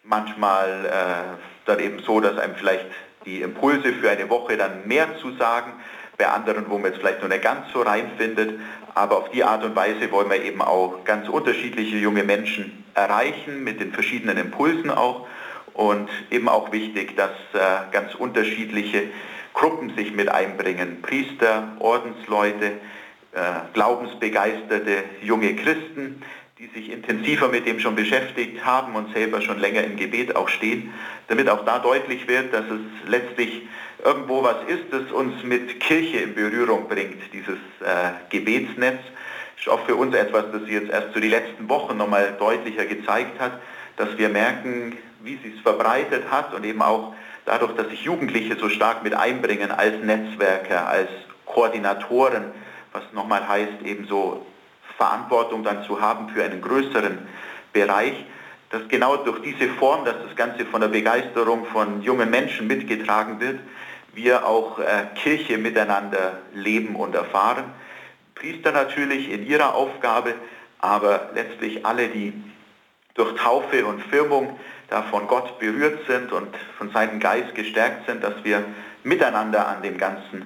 Manchmal 0.02 0.84
äh, 0.86 1.36
dann 1.66 1.78
eben 1.80 2.00
so, 2.00 2.20
dass 2.20 2.38
einem 2.38 2.54
vielleicht 2.56 2.86
die 3.24 3.40
Impulse 3.40 3.92
für 3.92 4.10
eine 4.10 4.28
Woche 4.28 4.56
dann 4.56 4.86
mehr 4.86 5.16
zu 5.18 5.32
sagen, 5.36 5.72
bei 6.18 6.28
anderen, 6.28 6.68
wo 6.68 6.78
man 6.78 6.92
jetzt 6.92 7.00
vielleicht 7.00 7.22
noch 7.22 7.28
nicht 7.28 7.42
ganz 7.42 7.72
so 7.72 7.82
reinfindet. 7.82 8.58
Aber 8.94 9.18
auf 9.18 9.30
die 9.30 9.44
Art 9.44 9.64
und 9.64 9.74
Weise 9.74 10.10
wollen 10.10 10.28
wir 10.28 10.42
eben 10.42 10.60
auch 10.60 11.04
ganz 11.04 11.28
unterschiedliche 11.28 11.96
junge 11.96 12.24
Menschen 12.24 12.84
erreichen, 12.94 13.64
mit 13.64 13.80
den 13.80 13.92
verschiedenen 13.92 14.36
Impulsen 14.36 14.90
auch. 14.90 15.26
Und 15.74 16.08
eben 16.30 16.48
auch 16.48 16.72
wichtig, 16.72 17.16
dass 17.16 17.30
äh, 17.54 17.90
ganz 17.92 18.14
unterschiedliche 18.14 19.04
Gruppen 19.54 19.94
sich 19.96 20.12
mit 20.12 20.28
einbringen. 20.28 21.02
Priester, 21.02 21.76
Ordensleute, 21.78 22.72
äh, 23.32 23.38
glaubensbegeisterte 23.72 25.04
junge 25.22 25.56
Christen, 25.56 26.22
die 26.58 26.66
sich 26.68 26.90
intensiver 26.90 27.48
mit 27.48 27.66
dem 27.66 27.80
schon 27.80 27.96
beschäftigt 27.96 28.64
haben 28.64 28.94
und 28.94 29.12
selber 29.12 29.40
schon 29.40 29.58
länger 29.58 29.82
im 29.82 29.96
Gebet 29.96 30.36
auch 30.36 30.48
stehen, 30.48 30.92
damit 31.28 31.48
auch 31.48 31.64
da 31.64 31.78
deutlich 31.78 32.28
wird, 32.28 32.52
dass 32.52 32.64
es 32.66 33.08
letztlich 33.08 33.62
irgendwo 34.04 34.42
was 34.42 34.56
ist, 34.68 34.84
das 34.90 35.10
uns 35.12 35.42
mit 35.42 35.80
Kirche 35.80 36.18
in 36.18 36.34
Berührung 36.34 36.88
bringt, 36.88 37.20
dieses 37.32 37.58
äh, 37.80 38.10
Gebetsnetz. 38.30 39.00
Ist 39.58 39.68
auch 39.68 39.84
für 39.86 39.94
uns 39.94 40.14
etwas, 40.14 40.44
das 40.52 40.62
sich 40.62 40.72
jetzt 40.72 40.90
erst 40.90 41.14
so 41.14 41.20
die 41.20 41.28
letzten 41.28 41.68
Wochen 41.68 41.96
nochmal 41.96 42.34
deutlicher 42.38 42.84
gezeigt 42.84 43.40
hat, 43.40 43.60
dass 43.96 44.16
wir 44.18 44.28
merken, 44.28 44.96
wie 45.22 45.38
sie 45.42 45.54
es 45.56 45.60
verbreitet 45.62 46.30
hat 46.30 46.54
und 46.54 46.64
eben 46.64 46.82
auch 46.82 47.14
dadurch, 47.44 47.74
dass 47.74 47.88
sich 47.88 48.02
Jugendliche 48.02 48.56
so 48.56 48.68
stark 48.68 49.02
mit 49.02 49.14
einbringen 49.14 49.70
als 49.70 50.02
Netzwerker, 50.02 50.88
als 50.88 51.08
Koordinatoren, 51.46 52.52
was 52.92 53.02
nochmal 53.12 53.46
heißt, 53.46 53.82
eben 53.84 54.06
so 54.06 54.46
Verantwortung 54.96 55.64
dann 55.64 55.84
zu 55.84 56.00
haben 56.00 56.28
für 56.28 56.44
einen 56.44 56.60
größeren 56.60 57.18
Bereich, 57.72 58.14
dass 58.70 58.88
genau 58.88 59.16
durch 59.16 59.40
diese 59.42 59.68
Form, 59.68 60.04
dass 60.04 60.14
das 60.26 60.34
Ganze 60.36 60.64
von 60.64 60.80
der 60.80 60.88
Begeisterung 60.88 61.66
von 61.66 62.02
jungen 62.02 62.30
Menschen 62.30 62.66
mitgetragen 62.66 63.40
wird, 63.40 63.60
wir 64.14 64.46
auch 64.46 64.78
äh, 64.78 65.06
Kirche 65.14 65.58
miteinander 65.58 66.38
leben 66.54 66.96
und 66.96 67.14
erfahren. 67.14 67.64
Priester 68.34 68.72
natürlich 68.72 69.30
in 69.30 69.46
ihrer 69.46 69.74
Aufgabe, 69.74 70.34
aber 70.78 71.30
letztlich 71.34 71.84
alle, 71.86 72.08
die 72.08 72.32
durch 73.14 73.34
Taufe 73.36 73.84
und 73.86 74.02
Firmung 74.02 74.58
da 74.92 75.02
von 75.02 75.26
Gott 75.26 75.58
berührt 75.58 76.06
sind 76.06 76.32
und 76.32 76.48
von 76.76 76.90
seinem 76.90 77.18
Geist 77.18 77.54
gestärkt 77.54 78.06
sind, 78.06 78.22
dass 78.22 78.34
wir 78.44 78.62
miteinander 79.02 79.66
an 79.66 79.82
dem 79.82 79.96
Ganzen 79.96 80.44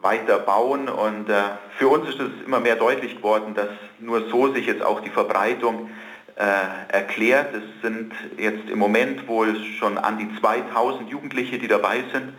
weiter 0.00 0.38
bauen. 0.38 0.88
Und 0.88 1.28
äh, 1.28 1.42
für 1.76 1.88
uns 1.88 2.08
ist 2.08 2.20
es 2.20 2.30
immer 2.46 2.60
mehr 2.60 2.76
deutlich 2.76 3.16
geworden, 3.16 3.54
dass 3.54 3.68
nur 3.98 4.28
so 4.30 4.52
sich 4.54 4.66
jetzt 4.66 4.82
auch 4.82 5.00
die 5.00 5.10
Verbreitung 5.10 5.90
äh, 6.36 6.94
erklärt. 6.94 7.52
Es 7.54 7.82
sind 7.82 8.12
jetzt 8.36 8.70
im 8.70 8.78
Moment 8.78 9.26
wohl 9.26 9.56
schon 9.78 9.98
an 9.98 10.18
die 10.18 10.28
2000 10.40 11.10
Jugendliche, 11.10 11.58
die 11.58 11.68
dabei 11.68 12.04
sind. 12.12 12.32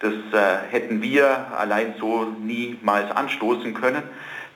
Das 0.00 0.12
äh, 0.12 0.58
hätten 0.70 1.00
wir 1.00 1.48
allein 1.58 1.94
so 1.98 2.24
niemals 2.24 3.10
anstoßen 3.10 3.72
können. 3.72 4.02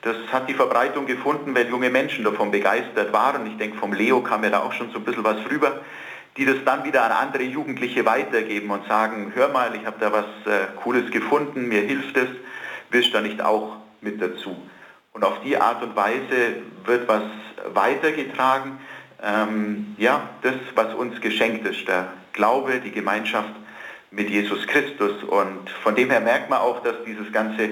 Das 0.02 0.16
hat 0.32 0.48
die 0.48 0.54
Verbreitung 0.54 1.06
gefunden, 1.06 1.54
weil 1.54 1.68
junge 1.68 1.88
Menschen 1.88 2.24
davon 2.24 2.50
begeistert 2.50 3.12
waren. 3.12 3.46
Ich 3.46 3.56
denke, 3.56 3.78
vom 3.78 3.92
Leo 3.92 4.20
kam 4.20 4.44
ja 4.44 4.50
da 4.50 4.60
auch 4.60 4.72
schon 4.72 4.90
so 4.90 4.98
ein 4.98 5.04
bisschen 5.04 5.24
was 5.24 5.38
rüber, 5.48 5.80
die 6.36 6.46
das 6.46 6.56
dann 6.64 6.84
wieder 6.84 7.04
an 7.04 7.12
andere 7.12 7.42
Jugendliche 7.42 8.06
weitergeben 8.06 8.70
und 8.70 8.86
sagen, 8.88 9.32
hör 9.34 9.48
mal, 9.48 9.74
ich 9.74 9.84
habe 9.84 9.96
da 10.00 10.12
was 10.12 10.24
äh, 10.46 10.66
Cooles 10.82 11.10
gefunden, 11.10 11.68
mir 11.68 11.82
hilft 11.82 12.16
es, 12.16 12.28
willst 12.90 13.10
du 13.10 13.12
da 13.14 13.20
nicht 13.20 13.42
auch 13.42 13.76
mit 14.00 14.20
dazu? 14.20 14.56
Und 15.12 15.24
auf 15.24 15.40
die 15.44 15.56
Art 15.56 15.82
und 15.82 15.94
Weise 15.94 16.56
wird 16.84 17.06
was 17.06 17.22
weitergetragen. 17.74 18.78
Ähm, 19.22 19.94
ja, 19.98 20.30
das, 20.40 20.54
was 20.74 20.94
uns 20.94 21.20
geschenkt 21.20 21.66
ist, 21.66 21.86
der 21.86 22.08
Glaube, 22.32 22.80
die 22.80 22.90
Gemeinschaft 22.90 23.50
mit 24.10 24.30
Jesus 24.30 24.66
Christus. 24.66 25.22
Und 25.24 25.68
von 25.82 25.94
dem 25.94 26.10
her 26.10 26.20
merkt 26.20 26.48
man 26.48 26.60
auch, 26.60 26.82
dass 26.82 26.94
dieses 27.06 27.30
ganze 27.30 27.70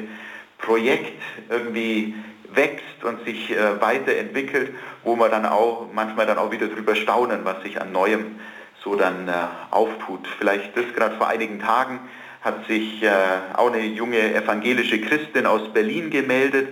Projekt 0.59 1.21
irgendwie 1.49 2.15
wächst 2.55 3.05
und 3.05 3.25
sich 3.25 3.51
äh, 3.51 3.81
weiterentwickelt, 3.81 4.75
wo 5.05 5.17
man 5.17 5.31
dann 5.31 5.47
auch 5.47 5.89
manchmal 5.93 6.27
dann 6.27 6.39
auch 6.39 6.51
wieder 6.51 6.69
drüber 6.69 6.97
staunen, 6.97 7.41
was 7.45 7.63
sich 7.63 7.81
an 7.81 7.93
Neuem 7.93 8.37
so 8.83 8.95
dann 8.95 9.29
äh, 9.29 9.33
auftut. 9.71 10.27
Vielleicht 10.39 10.77
das 10.77 10.85
gerade 10.95 11.17
vor 11.17 11.29
einigen 11.29 11.61
Tagen 11.61 12.01
hat 12.41 12.67
sich 12.67 13.03
äh, 13.03 13.11
auch 13.55 13.73
eine 13.73 13.85
junge 13.85 14.35
evangelische 14.35 15.01
Christin 15.01 15.47
aus 15.47 15.73
Berlin 15.73 16.11
gemeldet, 16.11 16.69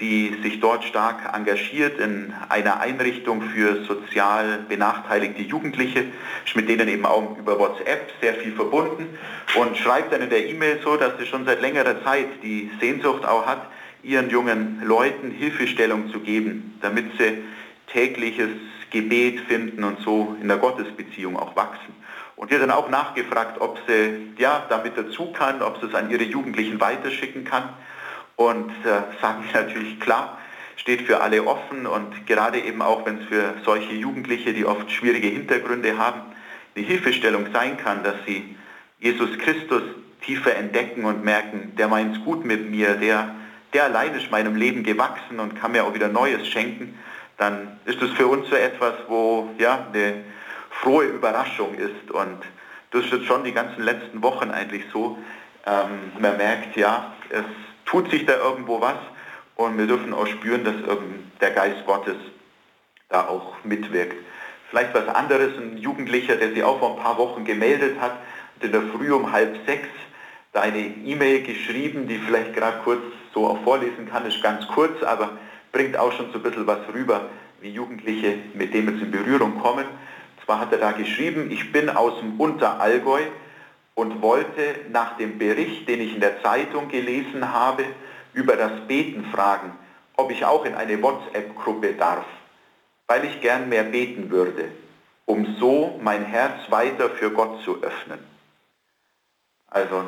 die 0.00 0.36
sich 0.42 0.58
dort 0.58 0.82
stark 0.82 1.32
engagiert 1.32 2.00
in 2.00 2.34
einer 2.48 2.80
Einrichtung 2.80 3.40
für 3.40 3.84
sozial 3.84 4.64
benachteiligte 4.68 5.42
Jugendliche, 5.42 6.06
ist 6.44 6.56
mit 6.56 6.68
denen 6.68 6.88
eben 6.88 7.06
auch 7.06 7.38
über 7.38 7.58
WhatsApp 7.58 8.10
sehr 8.20 8.34
viel 8.34 8.52
verbunden 8.52 9.16
und 9.54 9.76
schreibt 9.76 10.12
dann 10.12 10.22
in 10.22 10.30
der 10.30 10.48
E-Mail 10.48 10.80
so, 10.82 10.96
dass 10.96 11.16
sie 11.18 11.26
schon 11.26 11.44
seit 11.44 11.60
längerer 11.60 12.02
Zeit 12.02 12.26
die 12.42 12.70
Sehnsucht 12.80 13.24
auch 13.24 13.46
hat, 13.46 13.68
ihren 14.02 14.30
jungen 14.30 14.82
Leuten 14.84 15.30
Hilfestellung 15.30 16.10
zu 16.10 16.20
geben, 16.20 16.78
damit 16.80 17.06
sie 17.18 17.44
tägliches 17.86 18.50
Gebet 18.90 19.40
finden 19.40 19.84
und 19.84 20.00
so 20.00 20.36
in 20.40 20.48
der 20.48 20.58
Gottesbeziehung 20.58 21.36
auch 21.36 21.56
wachsen. 21.56 21.94
Und 22.36 22.50
ihr 22.50 22.58
dann 22.58 22.70
auch 22.70 22.88
nachgefragt, 22.88 23.60
ob 23.60 23.78
sie 23.86 24.32
ja 24.38 24.66
damit 24.68 24.96
dazu 24.96 25.32
kann, 25.32 25.62
ob 25.62 25.78
sie 25.80 25.86
es 25.86 25.94
an 25.94 26.10
ihre 26.10 26.24
Jugendlichen 26.24 26.80
weiterschicken 26.80 27.44
kann. 27.44 27.70
Und 28.36 28.70
äh, 28.84 29.20
sagen 29.20 29.44
wir 29.50 29.62
natürlich 29.62 30.00
klar, 30.00 30.38
steht 30.76 31.02
für 31.02 31.20
alle 31.20 31.46
offen 31.46 31.86
und 31.86 32.26
gerade 32.26 32.58
eben 32.58 32.82
auch, 32.82 33.06
wenn 33.06 33.18
es 33.18 33.26
für 33.26 33.54
solche 33.64 33.92
Jugendliche, 33.92 34.52
die 34.52 34.64
oft 34.64 34.90
schwierige 34.90 35.28
Hintergründe 35.28 35.96
haben, 35.98 36.22
eine 36.74 36.84
Hilfestellung 36.86 37.46
sein 37.52 37.76
kann, 37.76 38.02
dass 38.02 38.16
sie 38.26 38.56
Jesus 38.98 39.38
Christus 39.38 39.82
tiefer 40.24 40.56
entdecken 40.56 41.04
und 41.04 41.24
merken, 41.24 41.72
der 41.76 41.88
meint 41.88 42.16
es 42.16 42.24
gut 42.24 42.44
mit 42.44 42.70
mir, 42.70 42.94
der, 42.94 43.34
der 43.72 43.84
allein 43.84 44.14
ist 44.14 44.30
meinem 44.30 44.56
Leben 44.56 44.82
gewachsen 44.84 45.40
und 45.40 45.58
kann 45.58 45.72
mir 45.72 45.84
auch 45.84 45.94
wieder 45.94 46.08
Neues 46.08 46.46
schenken, 46.46 46.98
dann 47.38 47.80
ist 47.86 48.00
es 48.02 48.10
für 48.12 48.26
uns 48.26 48.48
so 48.48 48.56
etwas, 48.56 48.94
wo 49.08 49.50
ja 49.58 49.86
eine 49.92 50.24
frohe 50.70 51.04
Überraschung 51.06 51.74
ist 51.74 52.10
und 52.10 52.42
das 52.90 53.04
ist 53.04 53.12
jetzt 53.12 53.26
schon 53.26 53.44
die 53.44 53.52
ganzen 53.52 53.82
letzten 53.82 54.22
Wochen 54.22 54.50
eigentlich 54.50 54.84
so. 54.92 55.18
Ähm, 55.66 56.12
man 56.18 56.36
merkt, 56.36 56.76
ja, 56.76 57.12
es 57.30 57.44
tut 57.86 58.10
sich 58.10 58.26
da 58.26 58.36
irgendwo 58.36 58.80
was 58.80 58.98
und 59.56 59.78
wir 59.78 59.86
dürfen 59.86 60.12
auch 60.12 60.26
spüren, 60.26 60.64
dass 60.64 60.74
der 61.40 61.50
Geist 61.52 61.86
Gottes 61.86 62.16
da 63.08 63.28
auch 63.28 63.54
mitwirkt. 63.64 64.16
Vielleicht 64.70 64.94
was 64.94 65.08
anderes, 65.08 65.56
ein 65.58 65.78
Jugendlicher, 65.78 66.36
der 66.36 66.50
sich 66.50 66.62
auch 66.62 66.78
vor 66.78 66.96
ein 66.96 67.02
paar 67.02 67.18
Wochen 67.18 67.44
gemeldet 67.44 68.00
hat 68.00 68.12
und 68.56 68.64
in 68.64 68.72
der 68.72 68.82
Früh 68.82 69.12
um 69.12 69.32
halb 69.32 69.56
sechs 69.66 69.88
da 70.52 70.60
eine 70.60 70.78
E-Mail 70.78 71.42
geschrieben, 71.42 72.06
die 72.06 72.18
vielleicht 72.18 72.54
gerade 72.54 72.78
kurz 72.84 73.02
so 73.34 73.46
auch 73.46 73.62
vorlesen 73.62 74.08
kann, 74.08 74.26
ist 74.26 74.42
ganz 74.42 74.66
kurz, 74.68 75.02
aber 75.02 75.38
bringt 75.72 75.96
auch 75.96 76.12
schon 76.12 76.30
so 76.30 76.38
ein 76.38 76.42
bisschen 76.42 76.66
was 76.66 76.80
rüber, 76.92 77.30
wie 77.60 77.70
Jugendliche 77.70 78.36
mit 78.54 78.74
dem 78.74 78.88
jetzt 78.90 79.02
in 79.02 79.10
Berührung 79.10 79.58
kommen. 79.58 79.86
Zwar 80.44 80.60
hat 80.60 80.72
er 80.72 80.78
da 80.78 80.92
geschrieben, 80.92 81.50
ich 81.50 81.72
bin 81.72 81.88
aus 81.88 82.18
dem 82.20 82.38
Unterallgäu 82.38 83.22
und 83.94 84.20
wollte 84.20 84.76
nach 84.90 85.16
dem 85.16 85.38
Bericht, 85.38 85.88
den 85.88 86.00
ich 86.00 86.14
in 86.14 86.20
der 86.20 86.42
Zeitung 86.42 86.88
gelesen 86.88 87.52
habe, 87.52 87.84
über 88.34 88.56
das 88.56 88.72
Beten 88.86 89.24
fragen, 89.32 89.72
ob 90.16 90.30
ich 90.30 90.44
auch 90.44 90.64
in 90.64 90.74
eine 90.74 91.00
WhatsApp-Gruppe 91.02 91.94
darf, 91.94 92.24
weil 93.06 93.24
ich 93.24 93.40
gern 93.40 93.68
mehr 93.68 93.84
beten 93.84 94.30
würde, 94.30 94.68
um 95.24 95.56
so 95.58 95.98
mein 96.02 96.24
Herz 96.24 96.70
weiter 96.70 97.10
für 97.10 97.30
Gott 97.30 97.62
zu 97.64 97.82
öffnen. 97.82 98.18
Also 99.68 100.04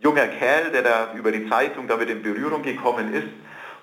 junger 0.00 0.26
Kerl, 0.26 0.70
der 0.72 0.82
da 0.82 1.14
über 1.14 1.30
die 1.30 1.48
Zeitung 1.48 1.86
damit 1.86 2.08
in 2.08 2.22
Berührung 2.22 2.62
gekommen 2.62 3.12
ist 3.14 3.28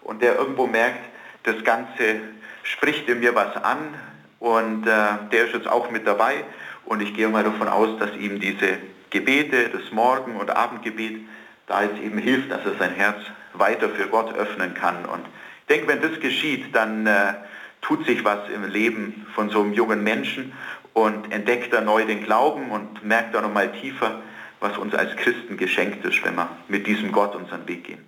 und 0.01 0.21
der 0.21 0.35
irgendwo 0.35 0.67
merkt, 0.67 0.99
das 1.43 1.63
Ganze 1.63 2.21
spricht 2.63 3.07
in 3.07 3.19
mir 3.19 3.35
was 3.35 3.55
an 3.63 3.93
und 4.39 4.85
äh, 4.87 4.91
der 5.31 5.45
ist 5.45 5.53
jetzt 5.53 5.67
auch 5.67 5.89
mit 5.91 6.05
dabei 6.05 6.43
und 6.85 7.01
ich 7.01 7.13
gehe 7.13 7.29
mal 7.29 7.43
davon 7.43 7.67
aus, 7.67 7.97
dass 7.99 8.15
ihm 8.15 8.39
diese 8.39 8.77
Gebete, 9.09 9.69
das 9.69 9.91
Morgen- 9.91 10.35
und 10.35 10.49
Abendgebet, 10.49 11.21
da 11.67 11.83
es 11.83 11.99
eben 11.99 12.17
hilft, 12.17 12.51
dass 12.51 12.65
er 12.65 12.75
sein 12.77 12.93
Herz 12.93 13.17
weiter 13.53 13.89
für 13.89 14.07
Gott 14.07 14.35
öffnen 14.35 14.73
kann. 14.73 15.05
Und 15.05 15.25
ich 15.61 15.67
denke, 15.67 15.87
wenn 15.87 16.01
das 16.01 16.19
geschieht, 16.19 16.75
dann 16.75 17.07
äh, 17.07 17.33
tut 17.81 18.05
sich 18.05 18.23
was 18.23 18.49
im 18.49 18.65
Leben 18.65 19.25
von 19.35 19.49
so 19.49 19.61
einem 19.61 19.73
jungen 19.73 20.03
Menschen 20.03 20.53
und 20.93 21.31
entdeckt 21.31 21.73
er 21.73 21.81
neu 21.81 22.05
den 22.05 22.23
Glauben 22.23 22.71
und 22.71 23.03
merkt 23.05 23.35
da 23.35 23.41
nochmal 23.41 23.71
tiefer, 23.71 24.21
was 24.59 24.77
uns 24.77 24.93
als 24.93 25.15
Christen 25.17 25.57
geschenkt 25.57 26.03
ist, 26.05 26.23
wenn 26.23 26.35
wir 26.35 26.49
mit 26.67 26.87
diesem 26.87 27.11
Gott 27.11 27.35
unseren 27.35 27.67
Weg 27.67 27.85
gehen. 27.85 28.03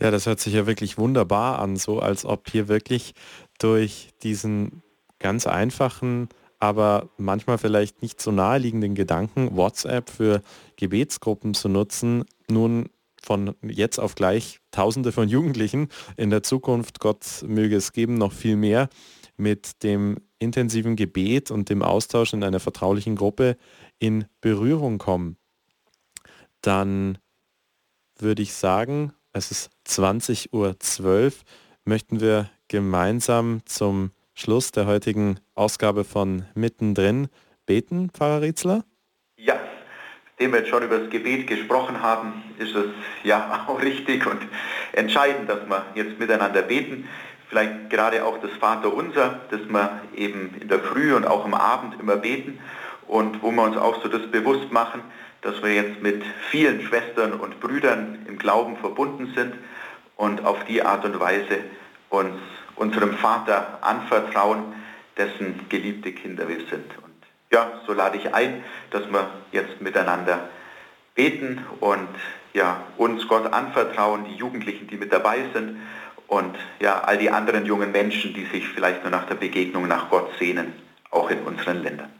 Ja, 0.00 0.10
das 0.10 0.26
hört 0.26 0.40
sich 0.40 0.54
ja 0.54 0.66
wirklich 0.66 0.96
wunderbar 0.96 1.58
an, 1.58 1.76
so 1.76 2.00
als 2.00 2.24
ob 2.24 2.48
hier 2.48 2.68
wirklich 2.68 3.12
durch 3.58 4.10
diesen 4.22 4.82
ganz 5.18 5.46
einfachen 5.46 6.28
aber 6.60 7.08
manchmal 7.16 7.58
vielleicht 7.58 8.02
nicht 8.02 8.20
so 8.20 8.30
naheliegenden 8.30 8.94
Gedanken, 8.94 9.56
WhatsApp 9.56 10.10
für 10.10 10.42
Gebetsgruppen 10.76 11.54
zu 11.54 11.68
nutzen, 11.68 12.24
nun 12.48 12.90
von 13.22 13.54
jetzt 13.62 13.98
auf 13.98 14.14
gleich 14.14 14.60
Tausende 14.70 15.10
von 15.10 15.28
Jugendlichen 15.28 15.88
in 16.16 16.30
der 16.30 16.42
Zukunft, 16.42 17.00
Gott 17.00 17.44
möge 17.46 17.76
es 17.76 17.92
geben, 17.92 18.14
noch 18.14 18.32
viel 18.32 18.56
mehr 18.56 18.88
mit 19.36 19.82
dem 19.82 20.18
intensiven 20.38 20.96
Gebet 20.96 21.50
und 21.50 21.70
dem 21.70 21.82
Austausch 21.82 22.34
in 22.34 22.44
einer 22.44 22.60
vertraulichen 22.60 23.16
Gruppe 23.16 23.56
in 24.00 24.24
Berührung 24.40 24.98
kommen, 24.98 25.36
dann 26.62 27.18
würde 28.18 28.42
ich 28.42 28.54
sagen, 28.54 29.12
es 29.32 29.50
ist 29.52 29.70
20.12 29.86 30.52
Uhr, 30.52 31.32
möchten 31.84 32.20
wir 32.20 32.50
gemeinsam 32.68 33.60
zum 33.66 34.10
Schluss 34.34 34.72
der 34.72 34.86
heutigen 34.86 35.38
Ausgabe 35.54 36.04
von 36.04 36.46
Mittendrin 36.54 37.28
beten, 37.66 38.10
Pfarrer 38.10 38.42
Rietzler? 38.42 38.84
Ja, 39.36 39.58
nachdem 40.30 40.52
wir 40.52 40.60
jetzt 40.60 40.70
schon 40.70 40.82
über 40.82 40.98
das 40.98 41.10
Gebet 41.10 41.46
gesprochen 41.46 42.02
haben, 42.02 42.42
ist 42.58 42.74
es 42.74 42.86
ja 43.22 43.64
auch 43.68 43.80
richtig 43.80 44.26
und 44.26 44.40
entscheidend, 44.92 45.48
dass 45.48 45.66
wir 45.66 45.86
jetzt 45.94 46.18
miteinander 46.18 46.62
beten. 46.62 47.08
Vielleicht 47.48 47.90
gerade 47.90 48.24
auch 48.24 48.38
das 48.40 48.52
Vaterunser, 48.52 49.40
das 49.50 49.60
wir 49.68 50.00
eben 50.14 50.54
in 50.60 50.68
der 50.68 50.78
Früh 50.80 51.14
und 51.14 51.26
auch 51.26 51.44
am 51.44 51.54
Abend 51.54 51.98
immer 52.00 52.16
beten 52.16 52.60
und 53.10 53.42
wo 53.42 53.50
wir 53.50 53.64
uns 53.64 53.76
auch 53.76 54.00
so 54.02 54.08
das 54.08 54.30
bewusst 54.30 54.70
machen, 54.70 55.02
dass 55.42 55.60
wir 55.64 55.74
jetzt 55.74 56.00
mit 56.00 56.22
vielen 56.48 56.80
Schwestern 56.82 57.32
und 57.32 57.58
Brüdern 57.58 58.24
im 58.28 58.38
Glauben 58.38 58.76
verbunden 58.76 59.32
sind 59.34 59.54
und 60.16 60.44
auf 60.44 60.64
die 60.66 60.82
Art 60.82 61.04
und 61.04 61.18
Weise 61.18 61.58
uns 62.08 62.36
unserem 62.76 63.14
Vater 63.14 63.78
anvertrauen, 63.80 64.62
dessen 65.16 65.66
geliebte 65.68 66.12
Kinder 66.12 66.48
wir 66.48 66.58
sind. 66.58 66.96
Und 66.98 67.16
ja, 67.50 67.80
so 67.84 67.92
lade 67.94 68.16
ich 68.16 68.32
ein, 68.32 68.62
dass 68.92 69.02
wir 69.10 69.28
jetzt 69.50 69.80
miteinander 69.80 70.48
beten 71.16 71.64
und 71.80 72.08
ja, 72.52 72.84
uns 72.96 73.26
Gott 73.26 73.52
anvertrauen, 73.52 74.24
die 74.24 74.36
Jugendlichen, 74.36 74.86
die 74.86 74.96
mit 74.96 75.12
dabei 75.12 75.38
sind 75.52 75.80
und 76.28 76.56
ja, 76.78 77.00
all 77.00 77.18
die 77.18 77.30
anderen 77.30 77.66
jungen 77.66 77.90
Menschen, 77.90 78.34
die 78.34 78.44
sich 78.44 78.68
vielleicht 78.68 79.02
nur 79.02 79.10
nach 79.10 79.26
der 79.26 79.34
Begegnung 79.34 79.88
nach 79.88 80.10
Gott 80.10 80.30
sehnen, 80.38 80.74
auch 81.10 81.28
in 81.28 81.40
unseren 81.40 81.82
Ländern. 81.82 82.19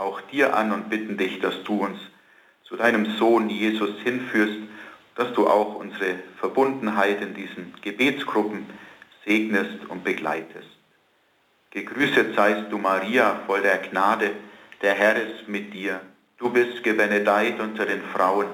auch 0.00 0.20
dir 0.22 0.56
an 0.56 0.72
und 0.72 0.88
bitten 0.90 1.16
dich, 1.16 1.40
dass 1.40 1.62
du 1.64 1.84
uns 1.84 1.98
zu 2.64 2.76
deinem 2.76 3.16
Sohn 3.18 3.48
Jesus 3.48 3.98
hinführst, 4.02 4.58
dass 5.14 5.32
du 5.32 5.46
auch 5.46 5.76
unsere 5.76 6.16
Verbundenheit 6.38 7.22
in 7.22 7.34
diesen 7.34 7.74
Gebetsgruppen 7.82 8.66
segnest 9.24 9.86
und 9.88 10.04
begleitest. 10.04 10.68
Gegrüßet 11.70 12.34
seist 12.34 12.70
du, 12.70 12.78
Maria, 12.78 13.40
voll 13.46 13.62
der 13.62 13.78
Gnade, 13.78 14.32
der 14.82 14.94
Herr 14.94 15.16
ist 15.16 15.48
mit 15.48 15.72
dir. 15.72 16.00
Du 16.38 16.50
bist 16.50 16.82
gebenedeit 16.82 17.60
unter 17.60 17.86
den 17.86 18.02
Frauen 18.14 18.46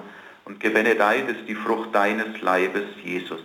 und 0.44 0.60
gebenedeit 0.60 1.28
ist 1.28 1.48
die 1.48 1.54
Frucht 1.54 1.94
deines 1.94 2.40
Leibes, 2.40 2.84
Jesus. 3.02 3.40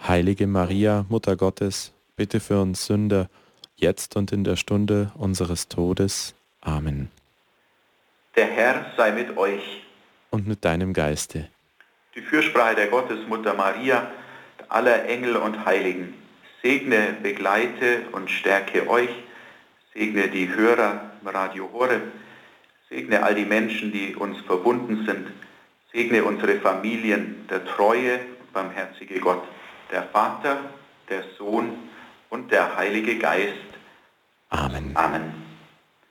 Heilige 0.00 0.46
Maria, 0.46 1.04
Mutter 1.08 1.36
Gottes, 1.36 1.92
bitte 2.16 2.40
für 2.40 2.60
uns 2.60 2.86
Sünder, 2.86 3.28
jetzt 3.76 4.16
und 4.16 4.32
in 4.32 4.44
der 4.44 4.56
Stunde 4.56 5.12
unseres 5.16 5.68
Todes. 5.68 6.34
Amen. 6.60 7.10
Der 8.38 8.46
Herr 8.46 8.92
sei 8.96 9.10
mit 9.10 9.36
euch. 9.36 9.82
Und 10.30 10.46
mit 10.46 10.64
deinem 10.64 10.92
Geiste 10.92 11.48
die 12.14 12.24
Fürsprache 12.24 12.76
der 12.76 12.86
Gottesmutter 12.86 13.54
Maria, 13.54 14.12
aller 14.68 15.06
Engel 15.06 15.36
und 15.36 15.64
Heiligen, 15.64 16.14
segne, 16.62 17.16
begleite 17.20 18.02
und 18.12 18.30
stärke 18.30 18.88
euch, 18.88 19.10
segne 19.92 20.28
die 20.28 20.48
Hörer 20.48 21.12
im 21.20 21.28
Radio 21.28 21.68
Horeb, 21.72 22.02
segne 22.88 23.24
all 23.24 23.34
die 23.34 23.44
Menschen, 23.44 23.90
die 23.90 24.14
uns 24.14 24.40
verbunden 24.42 25.04
sind, 25.04 25.32
segne 25.92 26.22
unsere 26.22 26.60
Familien, 26.60 27.46
der 27.48 27.64
treue, 27.64 28.20
barmherzige 28.52 29.18
Gott, 29.20 29.42
der 29.92 30.04
Vater, 30.04 30.58
der 31.08 31.22
Sohn 31.36 31.88
und 32.30 32.50
der 32.50 32.76
Heilige 32.76 33.16
Geist. 33.18 33.70
Amen. 34.50 34.90
Amen. 34.94 35.47